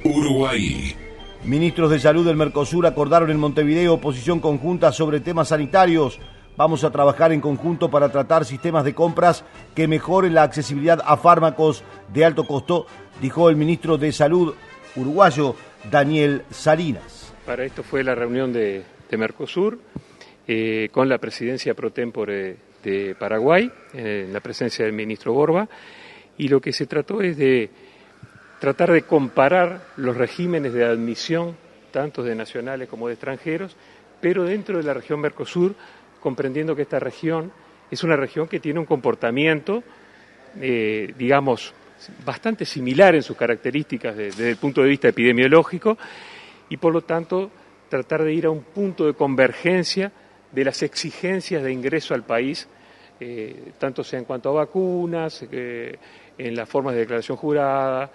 Uruguay. 0.04 0.94
Ministros 1.46 1.92
de 1.92 2.00
Salud 2.00 2.26
del 2.26 2.36
Mercosur 2.36 2.86
acordaron 2.86 3.32
en 3.32 3.40
Montevideo 3.40 4.02
posición 4.02 4.42
conjunta 4.42 4.92
sobre 4.92 5.22
temas 5.22 5.48
sanitarios. 5.48 6.20
Vamos 6.58 6.86
a 6.86 6.92
trabajar 6.92 7.34
en 7.34 7.42
conjunto 7.42 7.92
para 7.92 8.10
tratar 8.10 8.46
sistemas 8.46 8.86
de 8.86 8.96
compras 8.96 9.44
que 9.76 9.90
mejoren 9.90 10.34
la 10.34 10.44
accesibilidad 10.44 11.02
a 11.06 11.18
fármacos 11.18 11.84
de 12.14 12.24
alto 12.24 12.48
costo, 12.48 12.88
dijo 13.22 13.50
el 13.50 13.58
ministro 13.58 13.98
de 13.98 14.14
Salud 14.14 14.56
uruguayo 14.96 15.56
Daniel 15.92 16.44
Salinas. 16.52 17.34
Para 17.46 17.66
esto 17.66 17.84
fue 17.84 18.06
la 18.06 18.16
reunión 18.16 18.54
de, 18.54 18.86
Mercosur 19.18 19.80
eh, 20.48 20.88
con 20.94 21.10
la 21.10 21.18
presidencia 21.18 21.74
pro 21.74 21.92
tempore 21.92 22.58
de 22.84 23.16
Paraguay, 23.16 23.70
en 23.94 24.32
la 24.32 24.40
presencia 24.40 24.86
del 24.86 24.94
ministro 24.94 25.34
Borba, 25.34 25.68
y 26.38 26.48
lo 26.48 26.62
que 26.62 26.72
se 26.72 26.86
trató 26.86 27.22
es 27.22 27.36
de 27.36 27.70
tratar 28.60 28.92
de 28.94 29.02
comparar 29.02 29.88
los 29.98 30.16
regímenes 30.16 30.74
de 30.74 30.86
admisión, 30.86 31.58
tanto 31.92 32.24
de 32.24 32.36
nacionales 32.36 32.88
como 32.88 33.08
de 33.08 33.14
extranjeros, 33.14 33.76
pero 34.22 34.44
dentro 34.44 34.78
de 34.78 34.84
la 34.84 34.94
región 34.94 35.20
Mercosur, 35.20 35.76
comprendiendo 36.26 36.76
que 36.76 36.82
esta 36.82 36.98
región 36.98 37.52
es 37.92 38.04
una 38.04 38.16
región 38.16 38.48
que 38.48 38.60
tiene 38.60 38.80
un 38.80 38.88
comportamiento, 38.88 39.84
eh, 40.60 41.14
digamos, 41.16 41.72
bastante 42.26 42.66
similar 42.66 43.14
en 43.14 43.22
sus 43.22 43.38
características 43.38 44.18
desde 44.18 44.50
el 44.50 44.58
punto 44.58 44.82
de 44.82 44.90
vista 44.90 45.08
epidemiológico 45.08 46.00
y 46.68 46.78
por 46.78 46.94
lo 46.94 47.02
tanto 47.02 47.52
tratar 47.90 48.24
de 48.24 48.34
ir 48.34 48.48
a 48.48 48.50
un 48.50 48.64
punto 48.64 49.06
de 49.06 49.14
convergencia 49.14 50.12
de 50.52 50.66
las 50.66 50.82
exigencias 50.82 51.62
de 51.62 51.72
ingreso 51.72 52.16
al 52.16 52.24
país, 52.24 52.68
eh, 53.20 53.74
tanto 53.78 54.04
sea 54.04 54.18
en 54.18 54.26
cuanto 54.26 54.50
a 54.50 54.54
vacunas, 54.54 55.46
eh, 55.52 55.96
en 56.40 56.56
las 56.56 56.68
formas 56.68 56.96
de 56.96 57.02
declaración 57.02 57.38
jurada, 57.38 58.12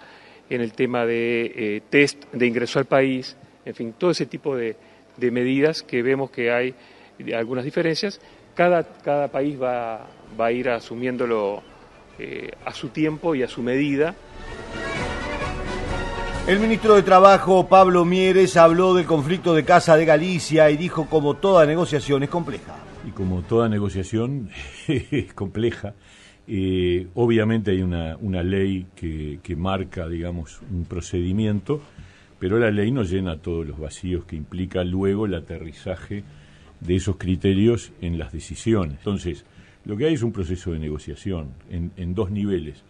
en 0.49 0.59
el 0.59 0.73
tema 0.73 1.05
de 1.05 1.81
test 1.89 2.25
de 2.33 2.45
ingreso 2.45 2.77
al 2.77 2.85
país, 2.87 3.37
en 3.63 3.73
fin, 3.73 3.93
todo 3.97 4.11
ese 4.11 4.25
tipo 4.25 4.57
de, 4.57 4.75
medidas 5.17 5.81
que 5.81 6.01
vemos 6.01 6.29
que 6.29 6.51
hay 6.51 6.73
algunas 7.35 7.63
diferencias. 7.65 8.19
Cada, 8.55 8.83
cada 8.83 9.27
país 9.29 9.61
va, 9.61 10.07
va 10.39 10.45
a 10.47 10.51
ir 10.51 10.69
asumiéndolo 10.69 11.63
a 12.65 12.73
su 12.73 12.89
tiempo 12.89 13.33
y 13.33 13.41
a 13.41 13.47
su 13.47 13.63
medida. 13.63 14.13
El 16.47 16.59
ministro 16.59 16.95
de 16.95 17.03
Trabajo, 17.03 17.67
Pablo 17.67 18.03
Mieres, 18.03 18.57
habló 18.57 18.95
del 18.95 19.05
conflicto 19.05 19.53
de 19.53 19.63
Casa 19.63 19.95
de 19.95 20.05
Galicia 20.05 20.71
y 20.71 20.75
dijo 20.75 21.05
como 21.05 21.35
toda 21.35 21.67
negociación 21.67 22.23
es 22.23 22.29
compleja. 22.29 22.77
Y 23.07 23.11
como 23.11 23.43
toda 23.43 23.69
negociación 23.69 24.49
es 24.87 25.33
compleja, 25.35 25.93
eh, 26.47 27.07
obviamente 27.13 27.71
hay 27.71 27.83
una, 27.83 28.17
una 28.17 28.41
ley 28.41 28.87
que, 28.95 29.39
que, 29.43 29.55
marca, 29.55 30.09
digamos, 30.09 30.61
un 30.71 30.85
procedimiento, 30.85 31.79
pero 32.39 32.57
la 32.57 32.71
ley 32.71 32.91
no 32.91 33.03
llena 33.03 33.37
todos 33.37 33.67
los 33.67 33.79
vacíos 33.79 34.25
que 34.25 34.35
implica 34.35 34.83
luego 34.83 35.27
el 35.27 35.35
aterrizaje 35.35 36.23
de 36.81 36.95
esos 36.95 37.15
criterios 37.15 37.93
en 38.01 38.17
las 38.17 38.33
decisiones. 38.33 38.97
Entonces, 38.97 39.45
lo 39.85 39.95
que 39.95 40.05
hay 40.05 40.13
es 40.13 40.23
un 40.23 40.31
proceso 40.31 40.71
de 40.71 40.79
negociación 40.79 41.51
en, 41.69 41.91
en 41.95 42.13
dos 42.13 42.29
niveles. 42.31 42.83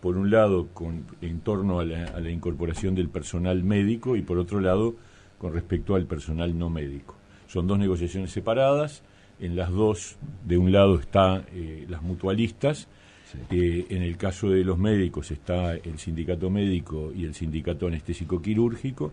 Por 0.00 0.16
un 0.16 0.30
lado 0.30 0.68
con, 0.72 1.04
en 1.20 1.40
torno 1.40 1.80
a 1.80 1.84
la, 1.84 2.30
incorporación 2.30 2.94
del 2.94 3.08
personal 3.08 3.62
médico 3.62 4.16
y 4.16 4.22
por 4.22 4.38
otro 4.38 4.60
lado 4.60 4.96
con 5.38 5.52
respecto 5.52 5.94
al 5.94 6.06
personal 6.06 6.58
no 6.58 6.70
médico. 6.70 7.16
Son 7.46 7.66
dos 7.66 7.78
negociaciones 7.78 8.30
separadas, 8.30 9.02
en 9.38 9.54
las 9.54 9.70
dos, 9.70 10.16
de 10.44 10.56
un 10.58 10.72
lado 10.72 10.98
están 10.98 11.44
eh, 11.52 11.86
las 11.88 12.02
mutualistas, 12.02 12.88
eh, 13.50 13.86
en 13.90 14.02
el 14.02 14.16
caso 14.16 14.48
de 14.48 14.64
los 14.64 14.78
médicos 14.78 15.30
está 15.30 15.74
el 15.74 15.98
sindicato 15.98 16.48
médico 16.48 17.12
y 17.14 17.24
el 17.24 17.34
sindicato 17.34 17.86
anestésico 17.86 18.40
quirúrgico, 18.40 19.12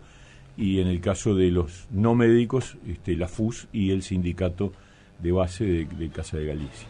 y 0.56 0.80
en 0.80 0.88
el 0.88 1.00
caso 1.00 1.34
de 1.34 1.50
los 1.50 1.86
no 1.90 2.14
médicos, 2.14 2.76
este, 2.86 3.16
la 3.16 3.28
FUS 3.28 3.68
y 3.72 3.90
el 3.90 4.02
sindicato 4.02 4.72
de 5.18 5.32
base 5.32 5.64
de, 5.64 5.84
de 5.86 6.08
Casa 6.10 6.36
de 6.36 6.46
Galicia. 6.46 6.88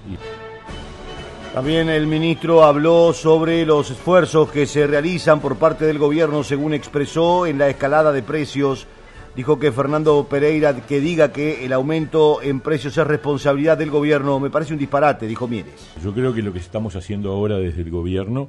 También 1.55 1.88
el 1.88 2.09
ministro 2.09 2.64
habló 2.64 3.12
sobre 3.12 3.64
los 3.64 3.90
esfuerzos 3.90 4.50
que 4.50 4.66
se 4.66 4.88
realizan 4.88 5.40
por 5.40 5.57
parte 5.57 5.85
del 5.85 5.98
gobierno, 5.98 6.42
según 6.42 6.74
expresó, 6.74 7.46
en 7.46 7.59
la 7.59 7.68
escalada 7.68 8.12
de 8.12 8.22
precios. 8.22 8.88
Dijo 9.37 9.59
que 9.61 9.70
Fernando 9.70 10.27
Pereira 10.29 10.74
que 10.87 11.00
diga 11.00 11.33
que 11.33 11.64
el 11.64 11.72
aumento 11.72 12.42
en 12.42 12.61
precios 12.61 12.98
es 12.98 13.07
responsabilidad 13.07 13.79
del 13.79 13.90
gobierno 13.90 14.38
me 14.40 14.50
parece 14.50 14.72
un 14.72 14.79
disparate, 14.79 15.27
dijo 15.27 15.46
Mieres. 15.48 15.92
Yo 16.03 16.12
creo 16.12 16.35
que 16.35 16.42
lo 16.42 16.53
que 16.53 16.59
estamos 16.59 16.96
haciendo 16.96 17.33
ahora 17.33 17.59
desde 17.59 17.83
el 17.83 17.90
gobierno 17.90 18.48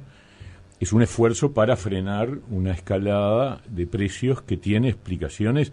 es 0.78 0.92
un 0.92 1.02
esfuerzo 1.02 1.52
para 1.52 1.76
frenar 1.76 2.38
una 2.50 2.72
escalada 2.72 3.62
de 3.68 3.86
precios 3.86 4.42
que 4.42 4.56
tiene 4.56 4.90
explicaciones. 4.90 5.72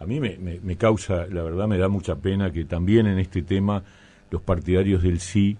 A 0.00 0.06
mí 0.06 0.20
me, 0.20 0.38
me 0.38 0.76
causa, 0.76 1.26
la 1.26 1.42
verdad 1.42 1.66
me 1.66 1.78
da 1.78 1.88
mucha 1.88 2.16
pena 2.16 2.50
que 2.50 2.64
también 2.64 3.06
en 3.06 3.18
este 3.18 3.42
tema 3.42 3.82
los 4.30 4.42
partidarios 4.42 5.02
del 5.02 5.20
sí 5.20 5.56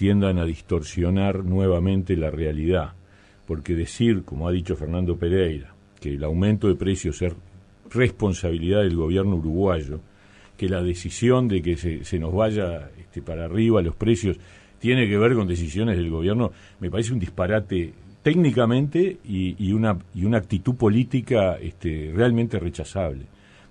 tiendan 0.00 0.38
a 0.38 0.46
distorsionar 0.46 1.44
nuevamente 1.44 2.16
la 2.16 2.30
realidad, 2.30 2.94
porque 3.46 3.74
decir, 3.74 4.24
como 4.24 4.48
ha 4.48 4.52
dicho 4.52 4.76
Fernando 4.76 5.18
Pereira, 5.18 5.74
que 6.00 6.14
el 6.14 6.24
aumento 6.24 6.68
de 6.68 6.74
precios 6.74 7.20
es 7.20 7.34
responsabilidad 7.90 8.80
del 8.80 8.96
gobierno 8.96 9.36
uruguayo, 9.36 10.00
que 10.56 10.68
la 10.68 10.82
decisión 10.82 11.48
de 11.48 11.60
que 11.62 11.76
se, 11.76 12.18
nos 12.18 12.34
vaya 12.34 12.90
este, 12.98 13.22
para 13.22 13.44
arriba 13.44 13.82
los 13.82 13.94
precios 13.94 14.38
tiene 14.78 15.06
que 15.08 15.18
ver 15.18 15.34
con 15.34 15.46
decisiones 15.46 15.98
del 15.98 16.08
gobierno, 16.08 16.52
me 16.80 16.90
parece 16.90 17.12
un 17.12 17.18
disparate 17.18 17.92
técnicamente 18.22 19.18
y, 19.24 19.72
una, 19.72 19.98
y 20.14 20.24
una 20.24 20.38
actitud 20.38 20.74
política 20.74 21.56
este, 21.60 22.12
realmente 22.14 22.58
rechazable, 22.58 23.24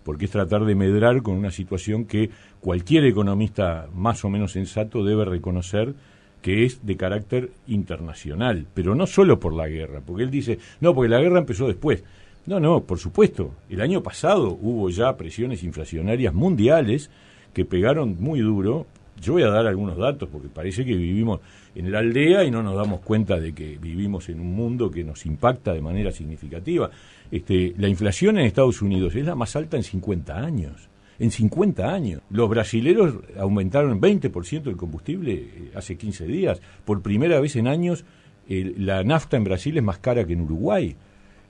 porque 0.04 0.26
es 0.26 0.32
tratar 0.32 0.66
de 0.66 0.76
medrar 0.76 1.22
con 1.22 1.36
una 1.36 1.52
situación 1.52 2.06
que 2.06 2.30
cualquier 2.60 3.06
economista 3.06 3.88
más 3.94 4.24
o 4.26 4.30
menos 4.30 4.54
sensato 4.54 5.04
debe 5.04 5.26
reconocer 5.26 5.94
que 6.42 6.66
es 6.66 6.86
de 6.86 6.96
carácter 6.96 7.52
internacional, 7.68 8.66
pero 8.74 8.96
no 8.96 9.06
solo 9.08 9.40
por 9.40 9.54
la 9.54 9.68
guerra, 9.68 10.02
porque 10.06 10.24
él 10.24 10.32
dice, 10.32 10.58
no, 10.80 10.96
porque 10.96 11.10
la 11.10 11.20
guerra 11.20 11.40
empezó 11.40 11.68
después. 11.68 12.04
No, 12.46 12.60
no, 12.60 12.82
por 12.82 12.98
supuesto, 12.98 13.54
el 13.70 13.82
año 13.82 14.02
pasado 14.02 14.58
hubo 14.60 14.90
ya 14.90 15.16
presiones 15.18 15.64
inflacionarias 15.64 16.34
mundiales 16.34 17.12
que 17.54 17.66
pegaron 17.66 18.16
muy 18.20 18.40
duro. 18.40 18.88
Yo 19.22 19.34
voy 19.34 19.44
a 19.44 19.50
dar 19.50 19.68
algunos 19.68 19.98
datos 19.98 20.30
porque 20.32 20.48
parece 20.48 20.86
que 20.86 20.96
vivimos 20.96 21.40
en 21.76 21.92
la 21.92 22.00
aldea 22.00 22.44
y 22.44 22.52
no 22.52 22.64
nos 22.64 22.76
damos 22.76 23.02
cuenta 23.02 23.40
de 23.40 23.54
que 23.54 23.78
vivimos 23.78 24.30
en 24.30 24.40
un 24.40 24.54
mundo 24.54 24.90
que 24.90 25.04
nos 25.04 25.26
impacta 25.26 25.74
de 25.74 25.82
manera 25.82 26.12
significativa. 26.12 26.90
Este, 27.32 27.74
la 27.78 27.88
inflación 27.88 28.38
en 28.38 28.46
Estados 28.46 28.82
Unidos 28.82 29.16
es 29.16 29.26
la 29.26 29.36
más 29.36 29.56
alta 29.56 29.78
en 29.78 29.84
50 29.84 30.36
años 30.36 30.90
en 31.20 31.32
50 31.32 31.94
años. 31.94 32.22
Los 32.30 32.50
brasileros 32.50 33.16
aumentaron 33.38 34.00
20% 34.00 34.68
el 34.68 34.78
combustible 34.78 35.34
eh, 35.34 35.72
hace 35.76 35.98
15 35.98 36.26
días. 36.26 36.62
Por 36.86 37.02
primera 37.02 37.42
vez 37.42 37.58
en 37.58 37.68
años 37.68 38.06
la 38.50 39.04
nafta 39.04 39.38
en 39.38 39.44
Brasil 39.44 39.78
es 39.78 39.84
más 39.84 40.00
cara 40.00 40.26
que 40.26 40.34
en 40.34 40.42
Uruguay. 40.42 40.96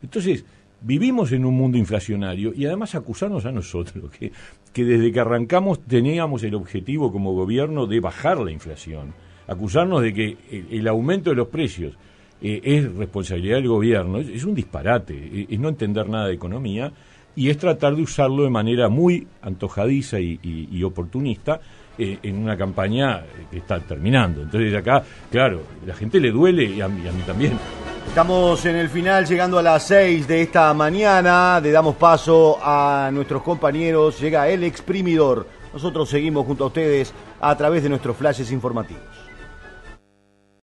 Entonces, 0.01 0.45
vivimos 0.81 1.31
en 1.31 1.45
un 1.45 1.55
mundo 1.55 1.77
inflacionario 1.77 2.53
y 2.55 2.65
además 2.65 2.95
acusarnos 2.95 3.45
a 3.45 3.51
nosotros 3.51 4.11
que, 4.11 4.31
que 4.73 4.85
desde 4.85 5.11
que 5.11 5.19
arrancamos 5.19 5.81
teníamos 5.81 6.43
el 6.43 6.55
objetivo 6.55 7.11
como 7.11 7.33
gobierno 7.33 7.85
de 7.85 7.99
bajar 7.99 8.39
la 8.39 8.51
inflación. 8.51 9.13
Acusarnos 9.47 10.01
de 10.01 10.13
que 10.13 10.37
el, 10.69 10.87
aumento 10.87 11.31
de 11.31 11.35
los 11.35 11.47
precios 11.47 11.95
eh, 12.41 12.61
es 12.63 12.93
responsabilidad 12.95 13.55
del 13.55 13.67
gobierno 13.67 14.19
es, 14.19 14.43
un 14.43 14.53
disparate, 14.53 15.47
es 15.49 15.59
no 15.59 15.69
entender 15.69 16.07
nada 16.07 16.27
de 16.27 16.35
economía 16.35 16.93
y 17.35 17.49
es 17.49 17.57
tratar 17.57 17.95
de 17.95 18.03
usarlo 18.03 18.43
de 18.43 18.49
manera 18.49 18.89
muy 18.89 19.27
antojadiza 19.41 20.19
y, 20.19 20.83
oportunista 20.83 21.61
eh, 21.99 22.17
en 22.23 22.37
una 22.37 22.55
campaña 22.57 23.23
que 23.51 23.57
está 23.57 23.79
terminando. 23.81 24.43
Entonces 24.43 24.73
acá, 24.73 25.03
claro, 25.29 25.63
la 25.85 25.93
gente 25.93 26.19
le 26.19 26.31
duele 26.31 26.63
y 26.63 26.79
a 26.79 26.87
mí, 26.87 27.05
a 27.05 27.11
mí 27.11 27.21
también. 27.23 27.59
Estamos 28.07 28.65
en 28.65 28.77
el 28.77 28.89
final, 28.89 29.25
llegando 29.25 29.59
a 29.59 29.61
las 29.61 29.83
6 29.83 30.27
de 30.27 30.41
esta 30.41 30.73
mañana. 30.73 31.59
Le 31.61 31.71
damos 31.71 31.95
paso 31.95 32.57
a 32.61 33.09
nuestros 33.13 33.43
compañeros. 33.43 34.19
Llega 34.19 34.47
el 34.47 34.63
exprimidor. 34.63 35.45
Nosotros 35.73 36.09
seguimos 36.09 36.45
junto 36.45 36.63
a 36.63 36.67
ustedes 36.67 37.13
a 37.41 37.55
través 37.57 37.83
de 37.83 37.89
nuestros 37.89 38.15
flashes 38.15 38.51
informativos. 38.51 39.08